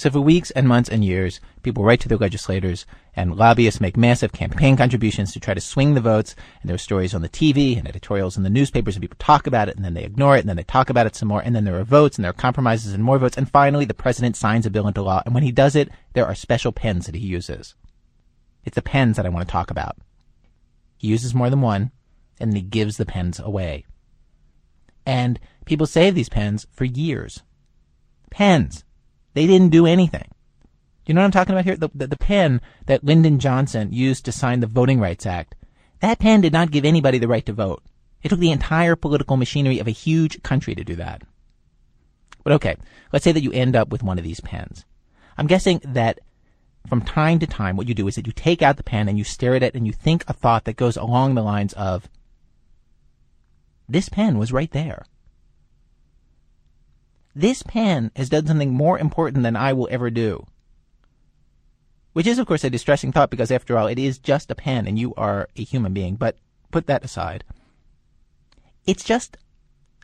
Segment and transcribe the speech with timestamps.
[0.00, 3.98] So for weeks and months and years, people write to their legislators and lobbyists make
[3.98, 6.34] massive campaign contributions to try to swing the votes.
[6.62, 9.46] And there are stories on the TV and editorials in the newspapers and people talk
[9.46, 11.42] about it and then they ignore it and then they talk about it some more.
[11.42, 13.36] And then there are votes and there are compromises and more votes.
[13.36, 15.20] And finally, the president signs a bill into law.
[15.26, 17.74] And when he does it, there are special pens that he uses.
[18.64, 19.98] It's the pens that I want to talk about.
[20.96, 21.90] He uses more than one
[22.40, 23.84] and then he gives the pens away.
[25.04, 27.42] And people save these pens for years.
[28.30, 28.82] Pens.
[29.34, 30.28] They didn't do anything.
[31.06, 31.76] You know what I'm talking about here?
[31.76, 35.56] The, the, the, pen that Lyndon Johnson used to sign the Voting Rights Act,
[36.00, 37.82] that pen did not give anybody the right to vote.
[38.22, 41.22] It took the entire political machinery of a huge country to do that.
[42.44, 42.76] But okay,
[43.12, 44.84] let's say that you end up with one of these pens.
[45.36, 46.20] I'm guessing that
[46.86, 49.18] from time to time, what you do is that you take out the pen and
[49.18, 52.08] you stare at it and you think a thought that goes along the lines of,
[53.88, 55.04] this pen was right there.
[57.34, 60.46] This pen has done something more important than I will ever do.
[62.12, 64.86] Which is, of course, a distressing thought because, after all, it is just a pen
[64.86, 66.16] and you are a human being.
[66.16, 66.38] But
[66.72, 67.44] put that aside.
[68.84, 69.36] It's just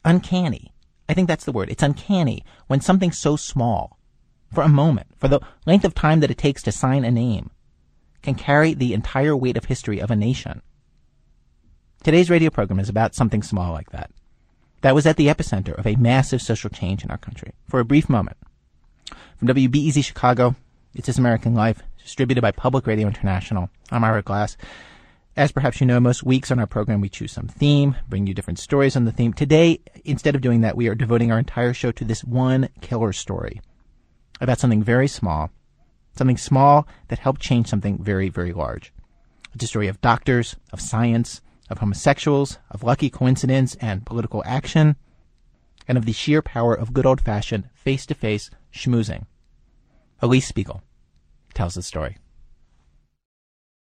[0.05, 0.73] uncanny.
[1.09, 1.69] I think that's the word.
[1.69, 3.99] It's uncanny when something so small,
[4.53, 7.51] for a moment, for the length of time that it takes to sign a name,
[8.23, 10.63] can carry the entire weight of history of a nation.
[12.05, 14.11] Today's radio program is about something small like that
[14.87, 17.85] that was at the epicenter of a massive social change in our country for a
[17.85, 18.37] brief moment.
[19.37, 20.55] From WBEZ Chicago,
[20.95, 23.69] it's This American Life, distributed by Public Radio International.
[23.91, 24.57] I'm Ira Glass.
[25.37, 28.33] As perhaps you know, most weeks on our program we choose some theme, bring you
[28.33, 29.33] different stories on the theme.
[29.33, 33.13] Today, instead of doing that, we are devoting our entire show to this one killer
[33.13, 33.61] story
[34.41, 35.51] about something very small,
[36.17, 38.93] something small that helped change something very, very large.
[39.53, 44.97] It's a story of doctors, of science, of homosexuals, of lucky coincidence and political action,
[45.89, 49.27] and of the sheer power of good old fashioned face to face schmoozing.
[50.23, 50.83] Alix Spiegel
[51.55, 52.17] tells the story.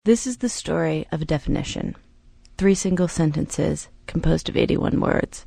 [0.05, 1.95] This is the story of a definition.
[2.57, 5.45] Three single sentences composed of 81 words.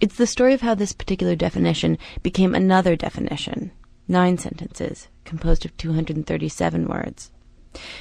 [0.00, 3.72] It's the story of how this particular definition became another definition.
[4.08, 7.30] Nine sentences composed of 237 words.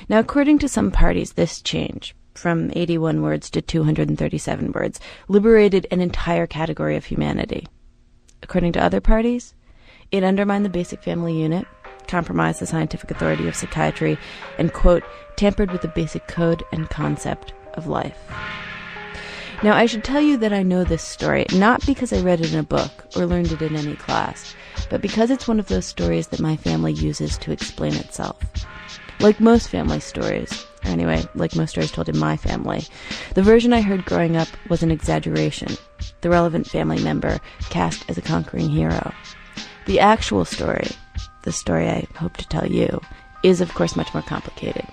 [0.07, 6.01] Now, according to some parties, this change, from 81 words to 237 words, liberated an
[6.01, 7.67] entire category of humanity.
[8.41, 9.53] According to other parties,
[10.12, 11.67] it undermined the basic family unit,
[12.07, 14.17] compromised the scientific authority of psychiatry,
[14.57, 15.03] and, quote,
[15.35, 18.17] tampered with the basic code and concept of life.
[19.61, 22.53] Now, I should tell you that I know this story not because I read it
[22.53, 24.56] in a book or learned it in any class,
[24.90, 28.38] but because it's one of those stories that my family uses to explain itself.
[29.22, 32.85] Like most family stories, or anyway, like most stories told in my family,
[33.35, 35.75] the version I heard growing up was an exaggeration,
[36.22, 39.13] the relevant family member cast as a conquering hero.
[39.88, 40.88] The actual story,
[41.44, 43.02] the story I hope to tell you,
[43.44, 44.88] is of course much more complicated.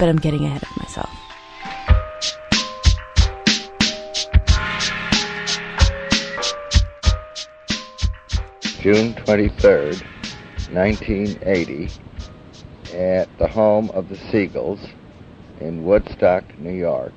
[0.00, 1.10] But I'm getting ahead of myself.
[8.80, 10.02] June 23rd,
[10.72, 12.03] 1980
[12.94, 14.90] at the home of the Spiegels
[15.60, 17.12] in Woodstock, New York.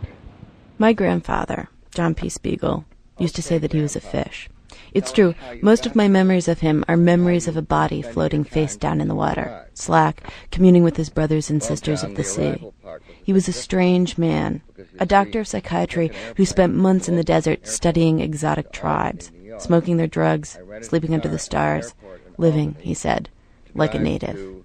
[0.78, 2.30] My grandfather, John P.
[2.30, 2.86] Spiegel,
[3.18, 4.50] used to say that he was a fish.
[4.94, 8.76] It's true, most of my memories of him are memories of a body floating face
[8.76, 12.56] down in the water, slack, communing with his brothers and sisters of the sea.
[13.24, 14.62] He was a strange man,
[15.00, 20.08] a doctor of psychiatry who spent months in the desert studying exotic tribes, smoking their
[20.08, 21.94] drugs, sleeping under the stars,
[22.38, 23.30] living, he said,
[23.74, 24.64] like a native.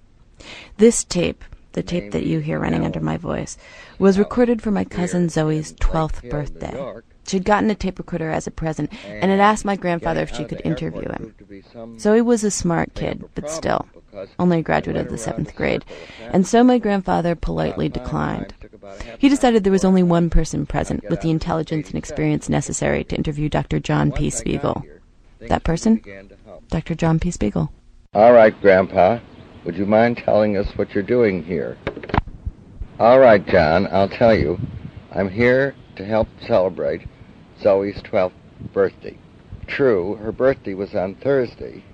[0.76, 3.56] This tape, the tape that you hear running under my voice,
[3.98, 7.00] was recorded for my cousin Zoe's 12th birthday.
[7.26, 10.44] She'd gotten a tape recorder as a present and had asked my grandfather if she
[10.44, 11.98] could interview him.
[11.98, 13.86] Zoe was a smart kid, but still,
[14.38, 15.84] only a graduate of the seventh grade,
[16.32, 18.54] and so my grandfather politely declined.
[19.18, 23.16] He decided there was only one person present with the intelligence and experience necessary to
[23.16, 23.78] interview Dr.
[23.78, 24.28] John P.
[24.28, 24.84] Spiegel.
[25.38, 26.02] That person?
[26.68, 26.94] Dr.
[26.94, 27.30] John P.
[27.30, 27.72] Spiegel.
[28.14, 29.20] All right, Grandpa.
[29.64, 31.78] Would you mind telling us what you're doing here?
[32.98, 34.58] All right, John, I'll tell you.
[35.12, 37.02] I'm here to help celebrate
[37.60, 38.32] Zoe's 12th
[38.72, 39.16] birthday.
[39.68, 41.84] True, her birthday was on Thursday,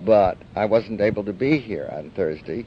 [0.00, 2.66] but I wasn't able to be here on Thursday,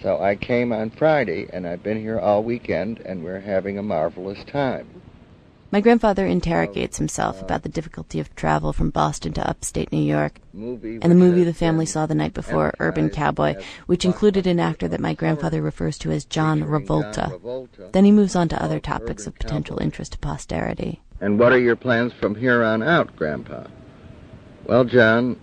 [0.00, 3.82] so I came on Friday, and I've been here all weekend, and we're having a
[3.82, 5.02] marvelous time.
[5.72, 10.40] My grandfather interrogates himself about the difficulty of travel from Boston to upstate New York,
[10.52, 13.54] and the movie the family saw the night before, Urban Cowboy,
[13.86, 17.38] which included an actor that my grandfather refers to as John Revolta.
[17.92, 21.02] Then he moves on to other topics of potential interest to posterity.
[21.20, 23.68] And what are your plans from here on out, Grandpa?
[24.64, 25.38] Well, John,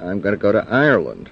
[0.00, 1.30] I'm going to go to Ireland.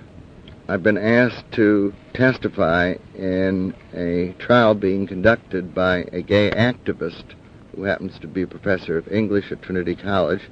[0.68, 7.34] I've been asked to testify in a trial being conducted by a gay activist
[7.74, 10.42] who happens to be a professor of English at Trinity College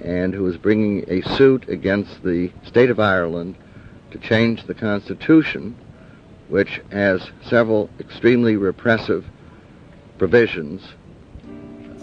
[0.00, 3.56] and who is bringing a suit against the state of Ireland
[4.10, 5.76] to change the Constitution,
[6.48, 9.24] which has several extremely repressive
[10.18, 10.82] provisions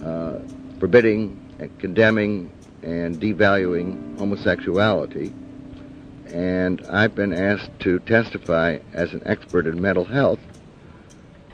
[0.04, 0.39] uh,
[0.80, 2.51] forbidding, and condemning,
[2.83, 5.33] and devaluing homosexuality.
[6.27, 10.39] And I've been asked to testify as an expert in mental health.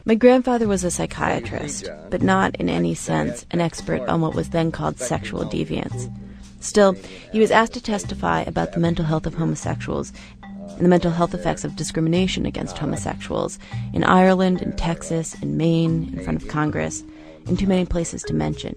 [0.06, 4.50] My grandfather was a psychiatrist, but not in any sense an expert on what was
[4.50, 6.14] then called sexual deviance.
[6.60, 6.98] Still,
[7.32, 10.12] he was asked to testify about the mental health of homosexuals
[10.42, 13.60] and the mental health effects of discrimination against homosexuals
[13.94, 17.02] in Ireland, in Texas, in Maine, in front of Congress,
[17.48, 18.76] in too many places to mention.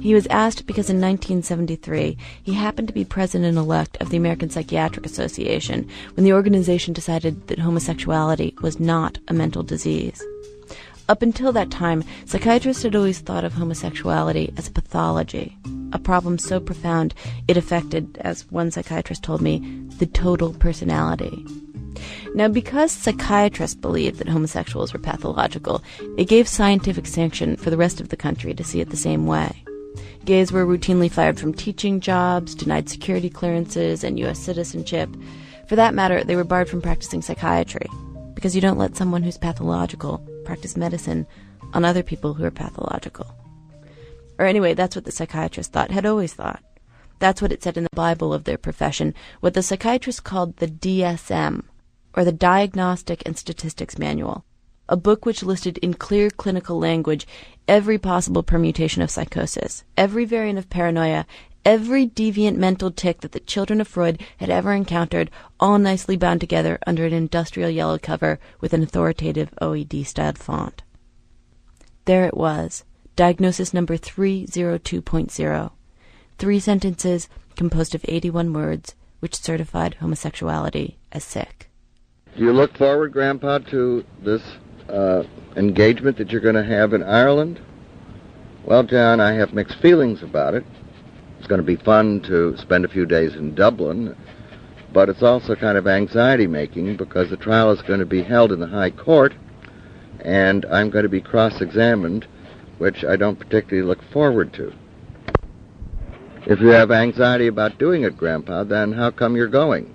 [0.00, 4.50] He was asked because in 1973 he happened to be president elect of the American
[4.50, 10.22] Psychiatric Association when the organization decided that homosexuality was not a mental disease.
[11.08, 15.56] Up until that time, psychiatrists had always thought of homosexuality as a pathology,
[15.92, 17.14] a problem so profound
[17.46, 19.58] it affected, as one psychiatrist told me,
[19.98, 21.46] the total personality.
[22.34, 25.82] Now, because psychiatrists believed that homosexuals were pathological,
[26.16, 29.26] it gave scientific sanction for the rest of the country to see it the same
[29.26, 29.62] way.
[30.24, 34.38] Gays were routinely fired from teaching jobs, denied security clearances, and U.S.
[34.38, 35.10] citizenship.
[35.68, 37.86] For that matter, they were barred from practicing psychiatry,
[38.34, 41.26] because you don't let someone who's pathological practice medicine
[41.74, 43.26] on other people who are pathological.
[44.38, 46.62] Or anyway, that's what the psychiatrist thought, had always thought.
[47.18, 50.66] That's what it said in the Bible of their profession, what the psychiatrist called the
[50.66, 51.64] DSM,
[52.14, 54.44] or the Diagnostic and Statistics Manual,
[54.88, 57.26] a book which listed in clear clinical language
[57.66, 61.26] every possible permutation of psychosis, every variant of paranoia,
[61.64, 66.40] every deviant mental tic that the children of Freud had ever encountered, all nicely bound
[66.40, 70.82] together under an industrial yellow cover with an authoritative OED styled font.
[72.04, 72.84] There it was,
[73.16, 75.70] diagnosis number 302.0.
[76.36, 81.70] Three sentences composed of 81 words which certified homosexuality as sick.
[82.36, 84.42] Do you look forward, Grandpa, to this
[84.88, 85.22] uh,
[85.56, 87.60] engagement that you're going to have in Ireland?
[88.64, 90.64] Well, John, I have mixed feelings about it.
[91.38, 94.16] It's going to be fun to spend a few days in Dublin,
[94.92, 98.52] but it's also kind of anxiety making because the trial is going to be held
[98.52, 99.34] in the High Court,
[100.20, 102.26] and I'm going to be cross examined,
[102.78, 104.72] which I don't particularly look forward to.
[106.46, 109.94] If you have anxiety about doing it, Grandpa, then how come you're going?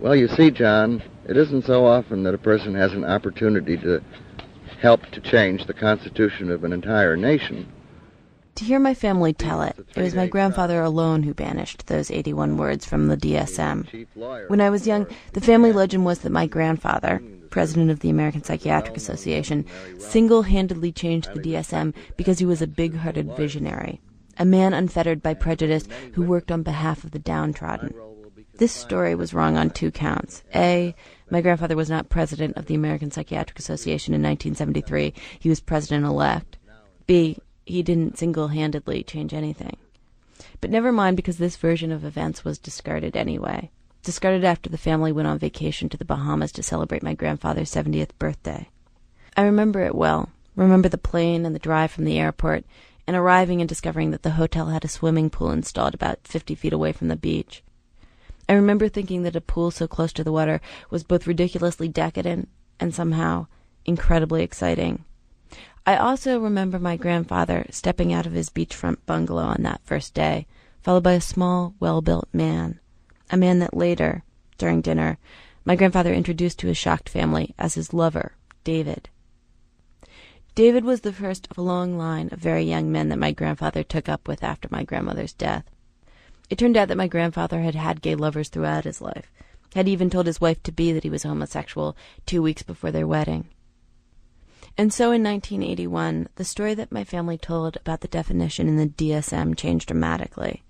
[0.00, 4.02] Well, you see, John, it isn't so often that a person has an opportunity to
[4.80, 7.70] help to change the constitution of an entire nation.
[8.54, 12.56] To hear my family tell it, it was my grandfather alone who banished those 81
[12.56, 14.06] words from the DSM.
[14.48, 18.42] When I was young, the family legend was that my grandfather, president of the American
[18.42, 19.64] Psychiatric Association,
[19.98, 24.00] single handedly changed the DSM because he was a big hearted visionary,
[24.38, 27.94] a man unfettered by prejudice who worked on behalf of the downtrodden.
[28.58, 30.42] This story was wrong on two counts.
[30.52, 30.96] A,
[31.30, 36.04] my grandfather was not president of the American Psychiatric Association in 1973, he was president
[36.04, 36.56] elect.
[37.06, 39.76] B, he didn't single handedly change anything.
[40.60, 43.70] But never mind, because this version of events was discarded anyway.
[44.02, 48.10] Discarded after the family went on vacation to the Bahamas to celebrate my grandfather's 70th
[48.18, 48.68] birthday.
[49.36, 50.30] I remember it well.
[50.56, 52.64] Remember the plane and the drive from the airport,
[53.06, 56.72] and arriving and discovering that the hotel had a swimming pool installed about 50 feet
[56.72, 57.62] away from the beach.
[58.48, 62.48] I remember thinking that a pool so close to the water was both ridiculously decadent
[62.80, 63.46] and somehow
[63.84, 65.04] incredibly exciting.
[65.86, 70.46] I also remember my grandfather stepping out of his beachfront bungalow on that first day,
[70.82, 72.80] followed by a small, well built man.
[73.30, 74.22] A man that later,
[74.56, 75.18] during dinner,
[75.64, 78.32] my grandfather introduced to his shocked family as his lover,
[78.64, 79.10] David.
[80.54, 83.82] David was the first of a long line of very young men that my grandfather
[83.82, 85.64] took up with after my grandmother's death.
[86.50, 89.30] It turned out that my grandfather had had gay lovers throughout his life,
[89.74, 93.06] had even told his wife to be that he was homosexual two weeks before their
[93.06, 93.48] wedding.
[94.76, 98.86] And so in 1981, the story that my family told about the definition in the
[98.86, 100.62] DSM changed dramatically.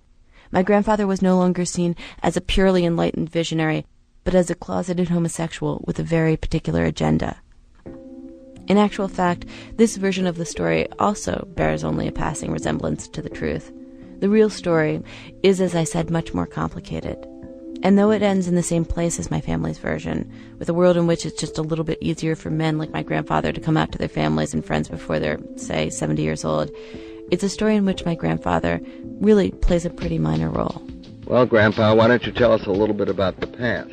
[0.51, 3.85] My grandfather was no longer seen as a purely enlightened visionary,
[4.25, 7.41] but as a closeted homosexual with a very particular agenda.
[8.67, 13.23] In actual fact, this version of the story also bears only a passing resemblance to
[13.23, 13.73] the truth.
[14.19, 15.03] The real story
[15.43, 17.17] is, as I said, much more complicated.
[17.83, 20.97] And though it ends in the same place as my family's version, with a world
[20.97, 23.77] in which it's just a little bit easier for men like my grandfather to come
[23.77, 26.71] out to their families and friends before they're, say, 70 years old,
[27.31, 28.81] it's a story in which my grandfather
[29.21, 30.83] really plays a pretty minor role.
[31.27, 33.93] Well, Grandpa, why don't you tell us a little bit about the past?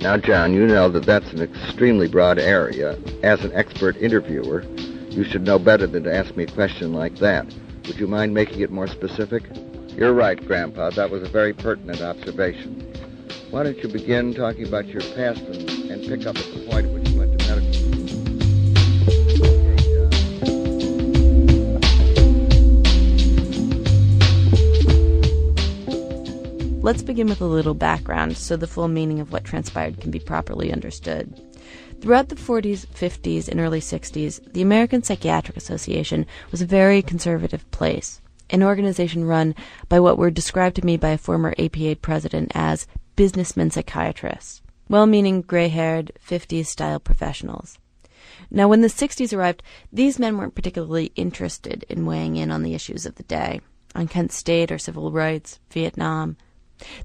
[0.00, 2.98] Now, John, you know that that's an extremely broad area.
[3.22, 4.62] As an expert interviewer,
[5.10, 7.46] you should know better than to ask me a question like that.
[7.90, 9.42] Would you mind making it more specific?
[9.88, 10.90] You're right, Grandpa.
[10.90, 12.82] That was a very pertinent observation.
[13.50, 16.86] Why don't you begin talking about your past and, and pick up at the point
[16.86, 17.90] at which you went to medical school?
[26.80, 30.20] Let's begin with a little background so the full meaning of what transpired can be
[30.20, 31.34] properly understood.
[32.00, 37.70] Throughout the 40s, 50s, and early 60s, the American Psychiatric Association was a very conservative
[37.72, 39.54] place, an organization run
[39.90, 45.04] by what were described to me by a former APA president as businessmen psychiatrists, well
[45.04, 47.78] meaning gray haired, 50s style professionals.
[48.50, 52.74] Now, when the 60s arrived, these men weren't particularly interested in weighing in on the
[52.74, 53.60] issues of the day,
[53.94, 56.38] on Kent State or civil rights, Vietnam.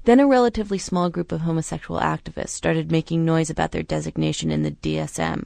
[0.04, 4.62] Then a relatively small group of homosexual activists started making noise about their designation in
[4.62, 5.44] the DSM.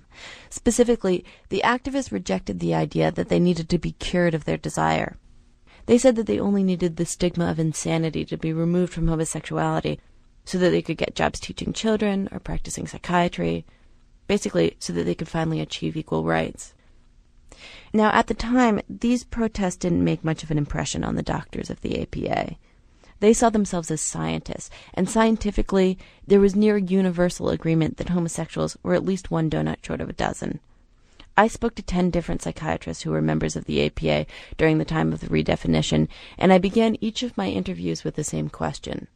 [0.49, 5.17] Specifically, the activists rejected the idea that they needed to be cured of their desire.
[5.87, 9.99] They said that they only needed the stigma of insanity to be removed from homosexuality
[10.45, 13.65] so that they could get jobs teaching children or practicing psychiatry,
[14.27, 16.75] basically, so that they could finally achieve equal rights.
[17.93, 21.71] Now, at the time, these protests didn't make much of an impression on the doctors
[21.71, 22.57] of the APA.
[23.21, 28.95] They saw themselves as scientists, and scientifically, there was near universal agreement that homosexuals were
[28.95, 30.61] at least one donut short of a dozen.
[31.37, 35.13] I spoke to 10 different psychiatrists who were members of the APA during the time
[35.13, 36.09] of the redefinition,
[36.39, 39.07] and I began each of my interviews with the same question.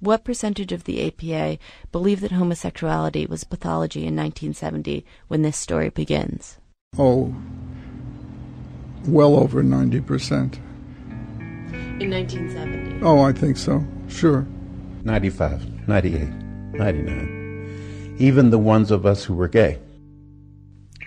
[0.00, 1.58] What percentage of the APA
[1.92, 6.58] believe that homosexuality was pathology in 1970 when this story begins?
[6.98, 7.34] Oh,
[9.06, 10.58] well over 90%.
[12.00, 13.04] In 1970.
[13.04, 13.86] Oh, I think so.
[14.08, 14.44] Sure.
[15.04, 16.28] 95, 98,
[16.72, 18.16] 99.
[18.18, 19.78] Even the ones of us who were gay.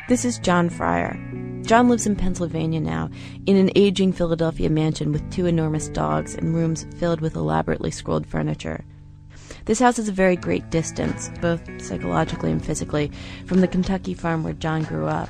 [0.08, 1.20] This is John Fryer.
[1.64, 3.10] John lives in Pennsylvania now,
[3.46, 8.26] in an aging Philadelphia mansion with two enormous dogs and rooms filled with elaborately scrolled
[8.26, 8.86] furniture.
[9.66, 13.12] This house is a very great distance, both psychologically and physically,
[13.46, 15.30] from the Kentucky farm where John grew up.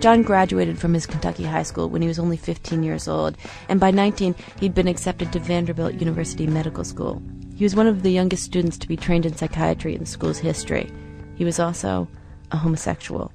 [0.00, 3.36] John graduated from his Kentucky high school when he was only 15 years old,
[3.68, 7.22] and by 19 he'd been accepted to Vanderbilt University Medical School.
[7.56, 10.38] He was one of the youngest students to be trained in psychiatry in the school's
[10.38, 10.90] history.
[11.36, 12.08] He was also
[12.50, 13.32] a homosexual.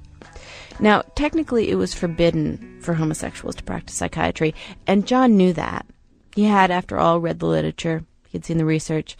[0.78, 4.54] Now, technically, it was forbidden for homosexuals to practice psychiatry,
[4.86, 5.86] and John knew that.
[6.34, 9.16] He had, after all, read the literature, he had seen the research,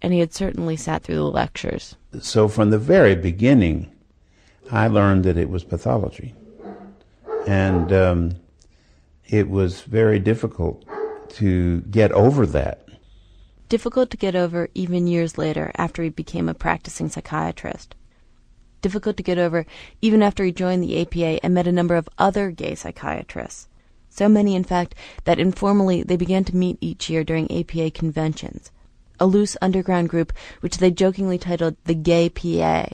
[0.00, 1.96] and he had certainly sat through the lectures.
[2.20, 3.92] So from the very beginning,
[4.70, 6.34] I learned that it was pathology.
[7.46, 8.36] And um,
[9.28, 10.84] it was very difficult
[11.30, 12.86] to get over that.
[13.68, 17.94] Difficult to get over even years later after he became a practicing psychiatrist.
[18.80, 19.66] Difficult to get over
[20.00, 23.68] even after he joined the APA and met a number of other gay psychiatrists.
[24.08, 28.70] So many, in fact, that informally they began to meet each year during APA conventions,
[29.18, 32.86] a loose underground group which they jokingly titled the Gay PA.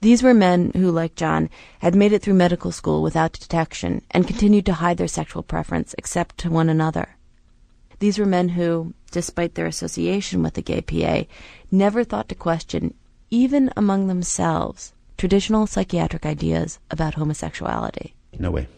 [0.00, 4.26] These were men who, like John, had made it through medical school without detection and
[4.26, 7.16] continued to hide their sexual preference except to one another.
[7.98, 11.24] These were men who, despite their association with the gay PA,
[11.70, 12.94] never thought to question,
[13.30, 18.14] even among themselves, traditional psychiatric ideas about homosexuality.
[18.38, 18.68] No way.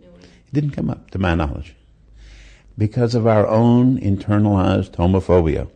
[0.00, 1.74] It didn't come up, to my knowledge,
[2.76, 5.68] because of our own internalized homophobia.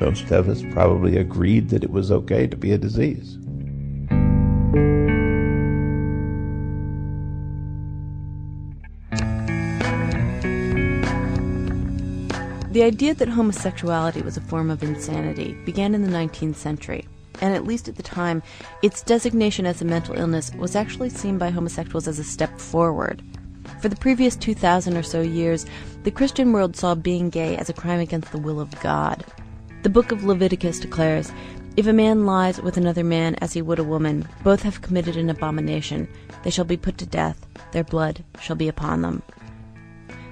[0.00, 3.36] Most of us probably agreed that it was okay to be a disease.
[12.70, 17.08] The idea that homosexuality was a form of insanity began in the 19th century,
[17.40, 18.40] and at least at the time,
[18.82, 23.20] its designation as a mental illness was actually seen by homosexuals as a step forward.
[23.80, 25.66] For the previous 2,000 or so years,
[26.04, 29.24] the Christian world saw being gay as a crime against the will of God.
[29.84, 31.32] The book of Leviticus declares
[31.76, 35.16] If a man lies with another man as he would a woman, both have committed
[35.16, 36.08] an abomination.
[36.42, 39.22] They shall be put to death, their blood shall be upon them.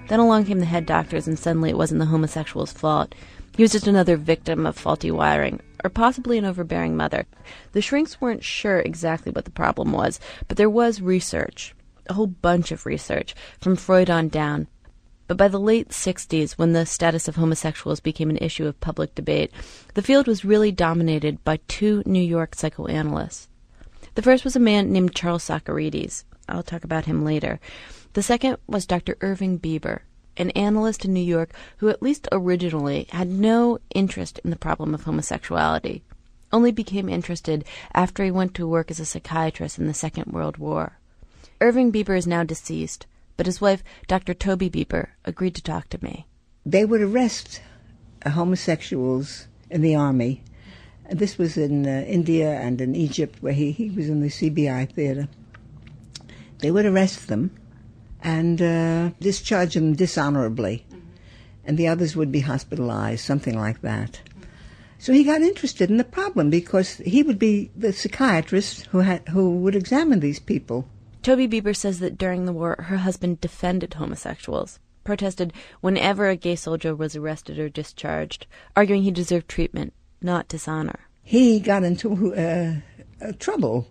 [0.09, 3.15] Then along came the head doctors, and suddenly it wasn't the homosexual's fault.
[3.57, 7.25] He was just another victim of faulty wiring, or possibly an overbearing mother.
[7.71, 11.73] The shrinks weren't sure exactly what the problem was, but there was research,
[12.09, 14.67] a whole bunch of research, from Freud on down.
[15.27, 19.15] But by the late 60s, when the status of homosexuals became an issue of public
[19.15, 19.53] debate,
[19.95, 23.49] the field was really dominated by two New York psychoanalysts.
[24.15, 26.25] The first was a man named Charles Socarides.
[26.49, 27.59] I'll talk about him later.
[28.13, 29.17] The second was Dr.
[29.21, 30.01] Irving Bieber,
[30.37, 34.95] an analyst in New York who, at least originally, had no interest in the problem
[34.95, 36.03] of homosexuality.
[36.53, 40.57] only became interested after he went to work as a psychiatrist in the Second World
[40.57, 40.99] War.
[41.61, 43.07] Irving Bieber is now deceased,
[43.37, 44.35] but his wife, Dr.
[44.35, 46.27] Toby Bieber, agreed to talk to me.
[46.65, 47.61] They would arrest
[48.27, 50.43] homosexuals in the army.
[51.11, 54.93] This was in uh, India and in Egypt, where he, he was in the CBI
[54.93, 55.29] theater.
[56.59, 57.51] They would arrest them
[58.23, 61.07] and uh, discharge them dishonorably, mm-hmm.
[61.65, 64.21] and the others would be hospitalized, something like that.
[64.99, 69.29] So he got interested in the problem because he would be the psychiatrist who had
[69.29, 70.89] who would examine these people.
[71.27, 76.55] Toby Bieber says that during the war, her husband defended homosexuals, protested whenever a gay
[76.55, 79.93] soldier was arrested or discharged, arguing he deserved treatment,
[80.23, 81.01] not dishonor.
[81.25, 82.77] He got into uh,
[83.21, 83.89] uh, trouble,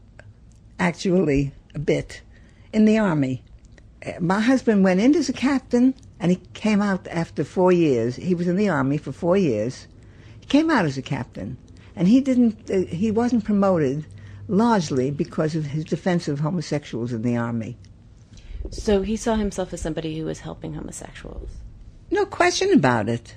[0.80, 2.22] actually, a bit,
[2.72, 3.44] in the army.
[4.06, 8.16] Uh, my husband went in as a captain, and he came out after four years.
[8.16, 9.88] He was in the army for four years
[10.40, 11.58] He came out as a captain,
[11.98, 12.72] and he didn't.
[12.72, 14.06] Uh, he wasn't promoted
[14.48, 17.78] largely because of his defense of homosexuals in the army.
[18.72, 21.50] So he saw himself as somebody who was helping homosexuals.
[22.12, 23.36] No question about it.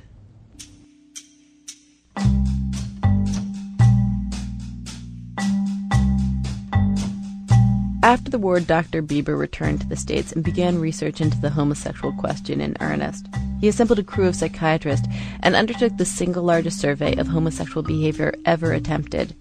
[8.02, 9.02] After the war, Dr.
[9.02, 13.26] Bieber returned to the States and began research into the homosexual question in earnest.
[13.60, 15.08] He assembled a crew of psychiatrists
[15.40, 19.34] and undertook the single largest survey of homosexual behavior ever attempted.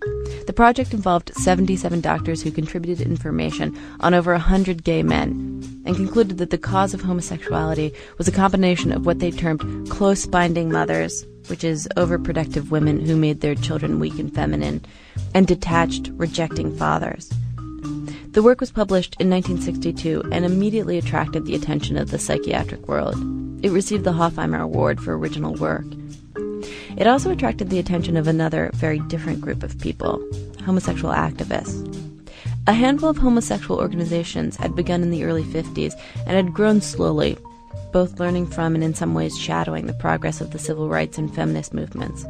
[0.47, 6.37] The project involved 77 doctors who contributed information on over 100 gay men and concluded
[6.39, 11.25] that the cause of homosexuality was a combination of what they termed close binding mothers,
[11.47, 14.83] which is overprotective women who made their children weak and feminine,
[15.33, 17.31] and detached, rejecting fathers.
[18.31, 23.15] The work was published in 1962 and immediately attracted the attention of the psychiatric world.
[23.63, 25.85] It received the Hofheimer Award for original work.
[26.97, 30.23] It also attracted the attention of another, very different group of people
[30.67, 31.93] homosexual activists.
[32.67, 35.93] A handful of homosexual organizations had begun in the early 50s
[36.25, 37.37] and had grown slowly,
[37.93, 41.33] both learning from and in some ways shadowing the progress of the civil rights and
[41.33, 42.25] feminist movements.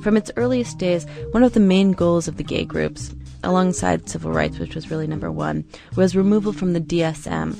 [0.00, 4.30] From its earliest days, one of the main goals of the gay groups alongside civil
[4.30, 5.64] rights, which was really number one,
[5.96, 7.56] was removal from the DSM.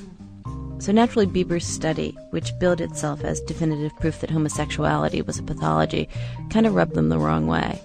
[0.80, 6.08] So naturally, Bieber's study, which billed itself as definitive proof that homosexuality was a pathology,
[6.48, 7.78] kind of rubbed them the wrong way.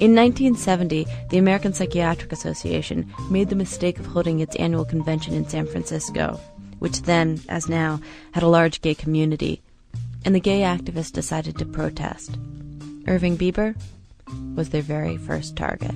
[0.00, 5.48] In 1970, the American Psychiatric Association made the mistake of holding its annual convention in
[5.48, 6.40] San Francisco,
[6.80, 8.00] which then, as now,
[8.32, 9.62] had a large gay community,
[10.24, 12.36] and the gay activists decided to protest.
[13.06, 13.76] Irving Bieber
[14.56, 15.94] was their very first target.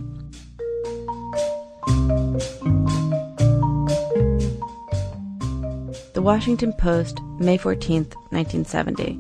[6.27, 9.17] Washington Post, May 14, 1970.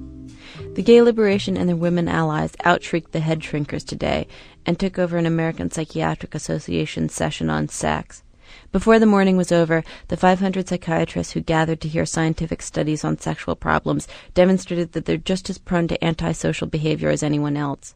[0.75, 4.27] The gay liberation and their women allies outshrieked the head shrinkers today
[4.67, 8.25] and took over an American Psychiatric Association session on sex.
[8.73, 13.19] Before the morning was over, the 500 psychiatrists who gathered to hear scientific studies on
[13.19, 17.95] sexual problems demonstrated that they're just as prone to antisocial behavior as anyone else.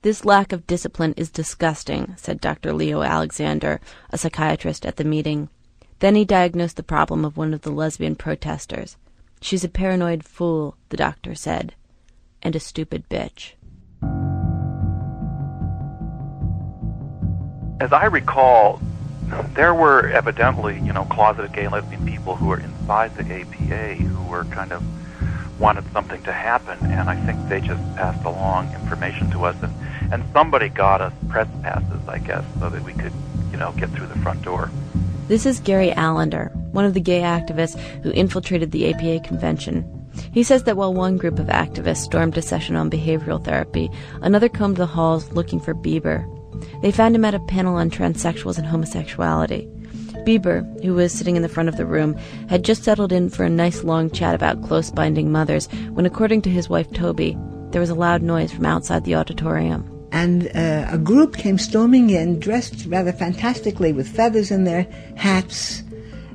[0.00, 2.72] This lack of discipline is disgusting, said Dr.
[2.72, 5.50] Leo Alexander, a psychiatrist at the meeting.
[6.00, 8.96] Then he diagnosed the problem of one of the lesbian protesters.
[9.40, 11.74] She's a paranoid fool, the doctor said,
[12.42, 13.52] and a stupid bitch.
[17.80, 18.80] As I recall,
[19.54, 24.30] there were evidently, you know, closeted gay lesbian people who were inside the APA who
[24.30, 24.82] were kind of
[25.58, 29.72] wanted something to happen, and I think they just passed along information to us, and,
[30.12, 33.12] and somebody got us press passes, I guess, so that we could,
[33.50, 34.70] you know, get through the front door.
[35.28, 39.84] This is Gary Alinder, one of the gay activists who infiltrated the APA convention.
[40.32, 43.90] He says that while one group of activists stormed a session on behavioral therapy,
[44.22, 46.24] another combed the halls looking for Bieber.
[46.80, 49.68] They found him at a panel on transsexuals and homosexuality.
[50.24, 52.14] Bieber, who was sitting in the front of the room,
[52.48, 56.42] had just settled in for a nice long chat about close binding mothers when, according
[56.42, 57.36] to his wife Toby,
[57.72, 59.95] there was a loud noise from outside the auditorium.
[60.16, 65.82] And uh, a group came storming in, dressed rather fantastically with feathers in their hats,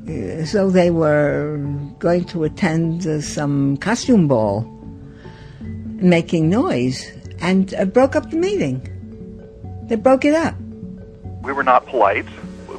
[0.07, 1.57] as though they were
[1.97, 4.61] going to attend uh, some costume ball,
[6.15, 8.77] making noise, and uh, broke up the meeting.
[9.87, 10.53] They broke it up.
[11.41, 12.27] We were not polite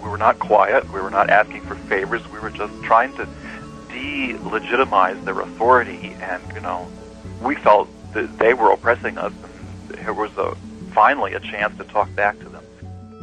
[0.02, 0.90] we were not quiet.
[0.92, 2.26] We were not asking for favors.
[2.28, 3.28] We were just trying to
[3.88, 6.88] delegitimize their authority, and you know,
[7.40, 9.32] we felt that they were oppressing us.
[9.88, 10.56] And there was a
[10.92, 12.64] finally a chance to talk back to them.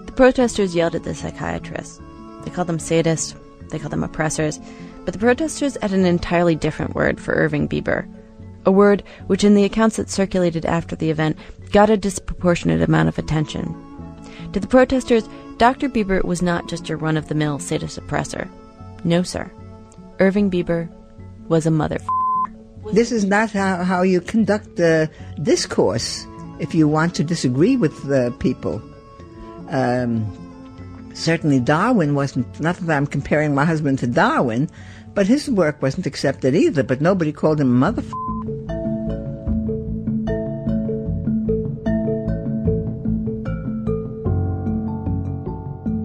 [0.05, 2.01] The protesters yelled at the psychiatrists.
[2.43, 3.36] They called them sadists.
[3.69, 4.60] They called them oppressors.
[5.05, 8.08] But the protesters had an entirely different word for Irving Bieber,
[8.65, 11.38] a word which, in the accounts that circulated after the event,
[11.71, 13.75] got a disproportionate amount of attention.
[14.53, 15.27] To the protesters,
[15.58, 15.89] Dr.
[15.89, 18.49] Bieber was not just your run of the mill sadist oppressor.
[19.03, 19.51] No, sir.
[20.19, 20.89] Irving Bieber
[21.47, 21.99] was a mother.
[22.93, 25.10] This is not how, how you conduct the
[25.41, 26.25] discourse
[26.60, 28.82] if you want to disagree with the people.
[29.69, 30.26] Um,
[31.13, 34.69] certainly, Darwin wasn't, not that I'm comparing my husband to Darwin,
[35.13, 38.39] but his work wasn't accepted either, but nobody called him a motherfucker.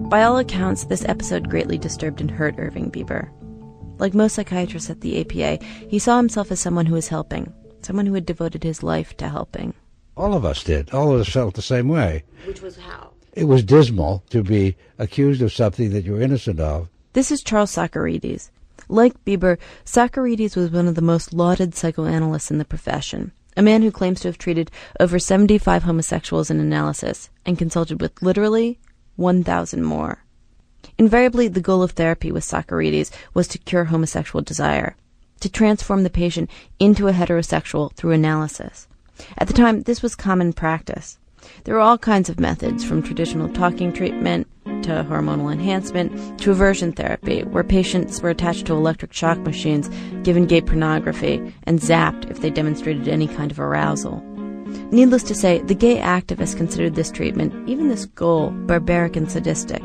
[0.09, 3.29] By all accounts, this episode greatly disturbed and hurt Irving Bieber.
[3.97, 8.05] Like most psychiatrists at the APA, he saw himself as someone who was helping, someone
[8.05, 9.73] who had devoted his life to helping.
[10.17, 10.91] All of us did.
[10.91, 12.23] All of us felt the same way.
[12.45, 13.11] Which was how?
[13.33, 16.87] It was dismal to be accused of something that you're innocent of.
[17.13, 18.49] This is Charles Socarides.
[18.87, 23.81] Like Bieber, Socarides was one of the most lauded psychoanalysts in the profession, a man
[23.81, 28.79] who claims to have treated over 75 homosexuals in analysis and consulted with literally
[29.17, 30.23] 1,000 more.
[30.97, 34.95] Invariably, the goal of therapy with Socarides was to cure homosexual desire,
[35.41, 36.49] to transform the patient
[36.79, 38.87] into a heterosexual through analysis.
[39.37, 41.17] At the time, this was common practice.
[41.63, 46.91] There were all kinds of methods, from traditional talking treatment to hormonal enhancement to aversion
[46.91, 49.89] therapy, where patients were attached to electric shock machines,
[50.23, 54.23] given gay pornography, and zapped if they demonstrated any kind of arousal.
[54.91, 59.81] Needless to say, the gay activists considered this treatment, even this goal, barbaric and sadistic,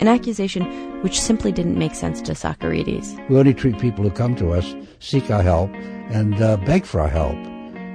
[0.00, 0.64] an accusation
[1.02, 3.28] which simply didn't make sense to Socarides.
[3.28, 5.70] We only treat people who come to us, seek our help,
[6.10, 7.36] and uh, beg for our help.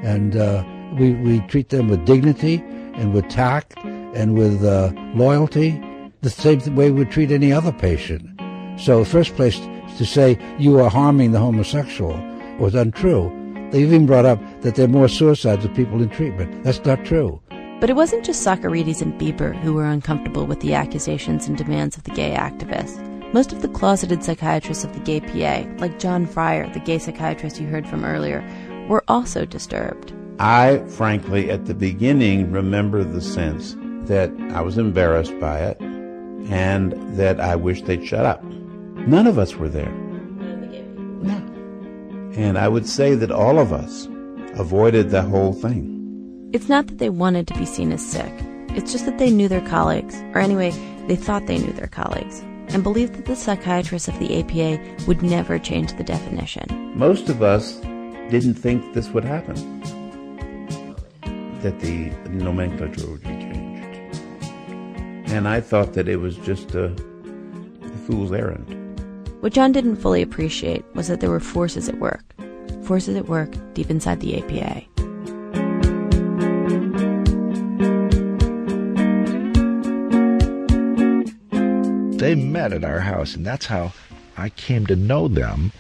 [0.03, 2.63] And uh, we, we treat them with dignity
[2.95, 5.81] and with tact and with uh, loyalty,
[6.21, 8.39] the same way we treat any other patient.
[8.79, 9.59] So, first place,
[9.97, 12.19] to say you are harming the homosexual
[12.59, 13.31] was untrue.
[13.71, 16.63] They even brought up that there are more suicides of people in treatment.
[16.63, 17.41] That's not true.
[17.79, 21.97] But it wasn't just Socarides and Bieber who were uncomfortable with the accusations and demands
[21.97, 23.03] of the gay activists.
[23.33, 27.59] Most of the closeted psychiatrists of the gay PA, like John Fryer, the gay psychiatrist
[27.59, 28.41] you heard from earlier,
[28.87, 30.13] were also disturbed.
[30.39, 33.75] I, frankly, at the beginning, remember the sense
[34.07, 38.43] that I was embarrassed by it and that I wished they'd shut up.
[38.43, 39.91] None of us were there.
[39.91, 41.35] No.
[42.35, 44.07] And I would say that all of us
[44.59, 46.49] avoided the whole thing.
[46.53, 48.31] It's not that they wanted to be seen as sick.
[48.69, 50.71] It's just that they knew their colleagues, or anyway,
[51.07, 55.23] they thought they knew their colleagues, and believed that the psychiatrists of the APA would
[55.23, 56.95] never change the definition.
[56.95, 57.77] Most of us
[58.29, 59.55] didn't think this would happen,
[61.61, 64.21] that the nomenclature would be changed.
[65.31, 68.73] And I thought that it was just a, a fool's errand.
[69.41, 72.23] What John didn't fully appreciate was that there were forces at work.
[72.83, 74.83] Forces at work deep inside the APA.
[82.17, 83.93] They met at our house, and that's how
[84.37, 85.71] I came to know them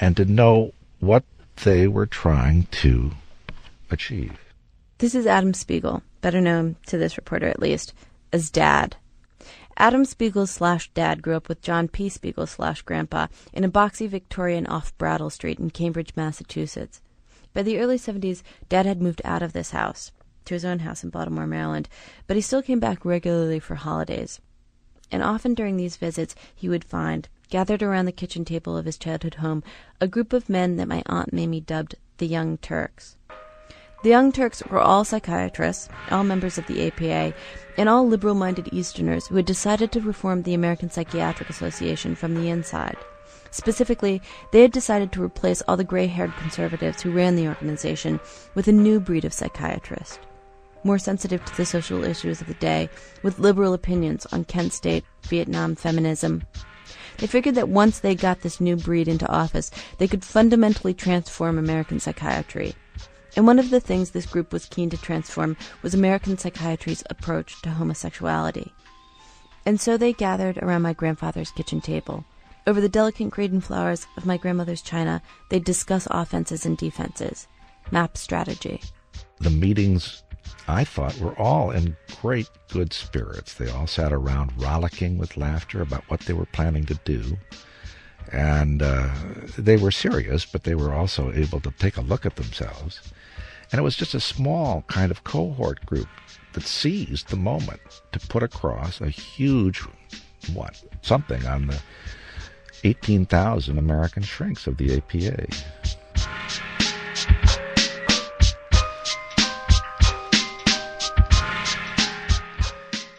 [0.00, 1.24] and to know what
[1.64, 3.10] they were trying to
[3.90, 4.41] achieve.
[5.02, 7.92] This is Adam Spiegel, better known to this reporter at least
[8.32, 8.94] as Dad.
[9.76, 12.08] Adam Spiegel slash Dad grew up with John P.
[12.08, 17.00] Spiegel slash Grandpa in a boxy Victorian off Brattle Street in Cambridge, Massachusetts.
[17.52, 20.12] By the early 70s, Dad had moved out of this house
[20.44, 21.88] to his own house in Baltimore, Maryland,
[22.28, 24.40] but he still came back regularly for holidays.
[25.10, 28.98] And often during these visits, he would find, gathered around the kitchen table of his
[28.98, 29.64] childhood home,
[30.00, 33.16] a group of men that my Aunt Mamie dubbed the Young Turks.
[34.02, 37.32] The Young Turks were all psychiatrists, all members of the APA,
[37.76, 42.34] and all liberal minded Easterners who had decided to reform the American Psychiatric Association from
[42.34, 42.96] the inside.
[43.52, 48.18] Specifically, they had decided to replace all the gray haired conservatives who ran the organization
[48.56, 50.18] with a new breed of psychiatrist.
[50.82, 52.90] More sensitive to the social issues of the day,
[53.22, 56.42] with liberal opinions on Kent State, Vietnam, feminism.
[57.18, 61.56] They figured that once they got this new breed into office, they could fundamentally transform
[61.56, 62.74] American psychiatry.
[63.34, 67.60] And one of the things this group was keen to transform was American psychiatry's approach
[67.62, 68.72] to homosexuality.
[69.64, 72.24] And so they gathered around my grandfather's kitchen table.
[72.66, 77.48] Over the delicate grain flowers of my grandmother's china, they'd discuss offenses and defenses,
[77.90, 78.80] map strategy.
[79.40, 80.22] The meetings,
[80.68, 83.54] I thought, were all in great good spirits.
[83.54, 87.36] They all sat around rollicking with laughter about what they were planning to do.
[88.30, 89.10] And uh,
[89.58, 93.00] they were serious, but they were also able to take a look at themselves.
[93.72, 96.08] And it was just a small kind of cohort group
[96.52, 97.80] that seized the moment
[98.12, 99.82] to put across a huge,
[100.52, 101.80] what, something on the
[102.84, 105.46] 18,000 American shrinks of the APA.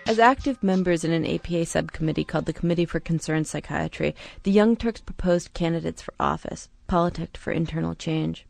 [0.06, 4.14] As active members in an APA subcommittee called the Committee for Concerned Psychiatry,
[4.44, 8.46] the Young Turks proposed candidates for office, politicked for internal change.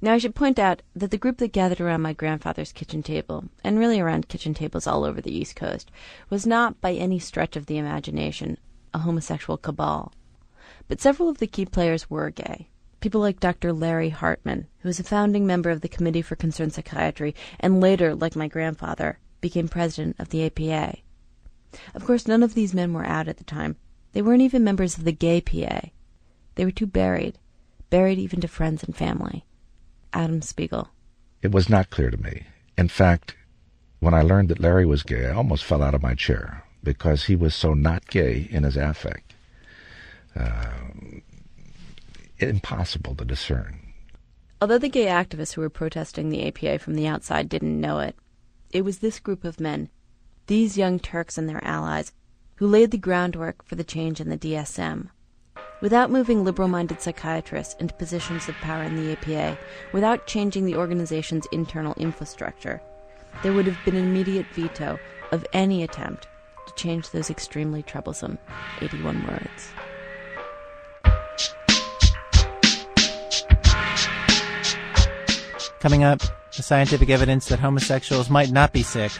[0.00, 3.44] Now, I should point out that the group that gathered around my grandfather's kitchen table,
[3.62, 5.90] and really around kitchen tables all over the East Coast,
[6.30, 8.58] was not by any stretch of the imagination
[8.94, 10.12] a homosexual cabal.
[10.88, 12.68] But several of the key players were gay.
[13.00, 13.72] People like Dr.
[13.72, 18.14] Larry Hartman, who was a founding member of the Committee for Concerned Psychiatry, and later,
[18.14, 20.98] like my grandfather, became president of the APA.
[21.94, 23.76] Of course, none of these men were out at the time.
[24.12, 25.90] They weren't even members of the gay PA.
[26.56, 27.38] They were too buried,
[27.90, 29.44] buried even to friends and family.
[30.12, 30.88] Adam Spiegel.
[31.42, 32.46] It was not clear to me.
[32.76, 33.36] In fact,
[34.00, 37.24] when I learned that Larry was gay, I almost fell out of my chair because
[37.24, 39.34] he was so not gay in his affect.
[40.36, 40.70] Uh,
[42.38, 43.80] impossible to discern.
[44.60, 48.16] Although the gay activists who were protesting the APA from the outside didn't know it,
[48.70, 49.88] it was this group of men,
[50.46, 52.12] these young Turks and their allies,
[52.56, 55.10] who laid the groundwork for the change in the DSM.
[55.80, 59.56] Without moving liberal minded psychiatrists into positions of power in the APA,
[59.92, 62.82] without changing the organization's internal infrastructure,
[63.44, 64.98] there would have been an immediate veto
[65.30, 66.26] of any attempt
[66.66, 68.38] to change those extremely troublesome
[68.82, 69.70] 81 words.
[75.78, 76.20] Coming up,
[76.56, 79.12] the scientific evidence that homosexuals might not be sick,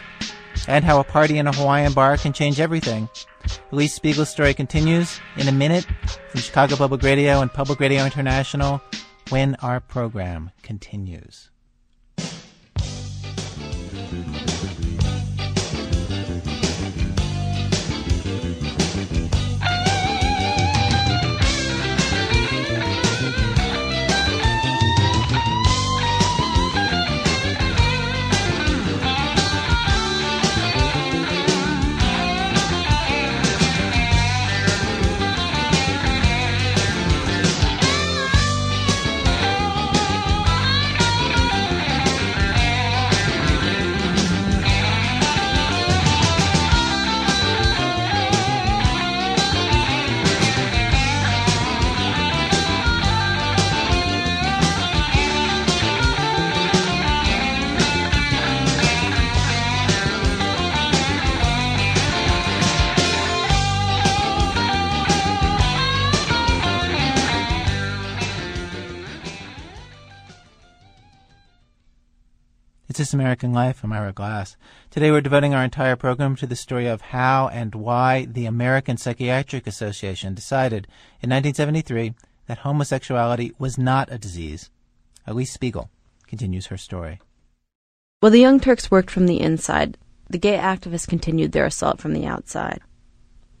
[0.67, 3.07] and how a party in a Hawaiian bar can change everything.
[3.71, 5.85] Alix Spiegel's story continues in a minute
[6.29, 8.81] from Chicago Public Radio and Public Radio International
[9.29, 11.48] when our program continues.
[72.99, 73.81] This American Life.
[73.81, 74.57] I'm Ira Glass.
[74.89, 78.97] Today we're devoting our entire program to the story of how and why the American
[78.97, 80.85] Psychiatric Association decided
[81.21, 82.13] in 1973
[82.47, 84.69] that homosexuality was not a disease.
[85.25, 85.89] Alix Spiegel
[86.27, 87.21] continues her story.
[88.19, 89.97] While the Young Turks worked from the inside,
[90.29, 92.81] the gay activists continued their assault from the outside.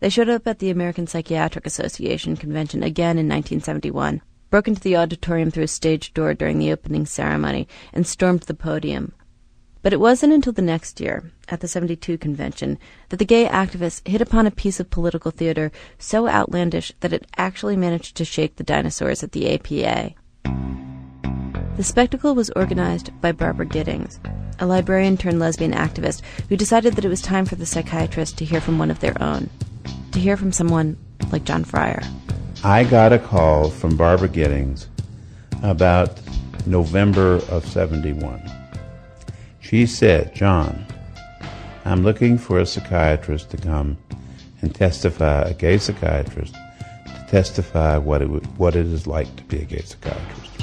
[0.01, 4.97] They showed up at the American Psychiatric Association convention again in 1971, broke into the
[4.97, 9.13] auditorium through a stage door during the opening ceremony, and stormed the podium,
[9.81, 12.77] but it wasn't until the next year, at the 72 convention,
[13.09, 17.25] that the gay activists hit upon a piece of political theater so outlandish that it
[17.37, 20.13] actually managed to shake the dinosaurs at the APA.
[21.77, 24.19] The spectacle was organized by Barbara Gittings,
[24.59, 28.45] a librarian turned lesbian activist who decided that it was time for the psychiatrists to
[28.45, 29.49] hear from one of their own,
[30.11, 30.97] to hear from someone
[31.31, 32.01] like John Fryer.
[32.65, 34.87] I got a call from Barbara Gittings
[35.63, 36.19] about
[36.65, 38.58] November of 71
[39.69, 40.83] she said, John,
[41.85, 43.97] I'm looking for a psychiatrist to come
[44.61, 48.25] and testify, a gay psychiatrist, to testify what it,
[48.57, 50.57] what it is like to be a gay psychiatrist.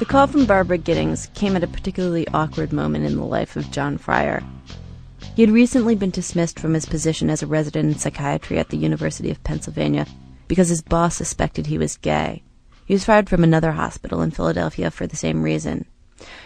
[0.00, 3.70] The call from Barbara Gittings came at a particularly awkward moment in the life of
[3.70, 4.42] John Fryer.
[5.36, 8.76] He had recently been dismissed from his position as a resident in psychiatry at the
[8.76, 10.08] University of Pennsylvania
[10.54, 12.40] because his boss suspected he was gay.
[12.86, 15.84] He was fired from another hospital in Philadelphia for the same reason.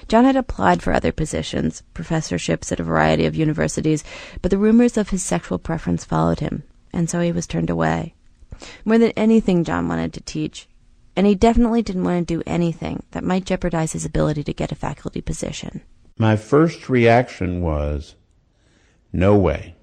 [0.08, 4.02] John had applied for other positions, professorships at a variety of universities,
[4.40, 8.14] but the rumors of his sexual preference followed him, and so he was turned away.
[8.82, 10.70] More than anything, John wanted to teach,
[11.14, 14.72] and he definitely didn't want to do anything that might jeopardize his ability to get
[14.72, 15.82] a faculty position.
[16.16, 18.14] My first reaction was,
[19.12, 19.74] no way.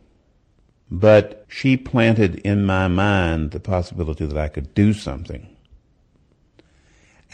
[0.90, 5.56] But she planted in my mind the possibility that I could do something.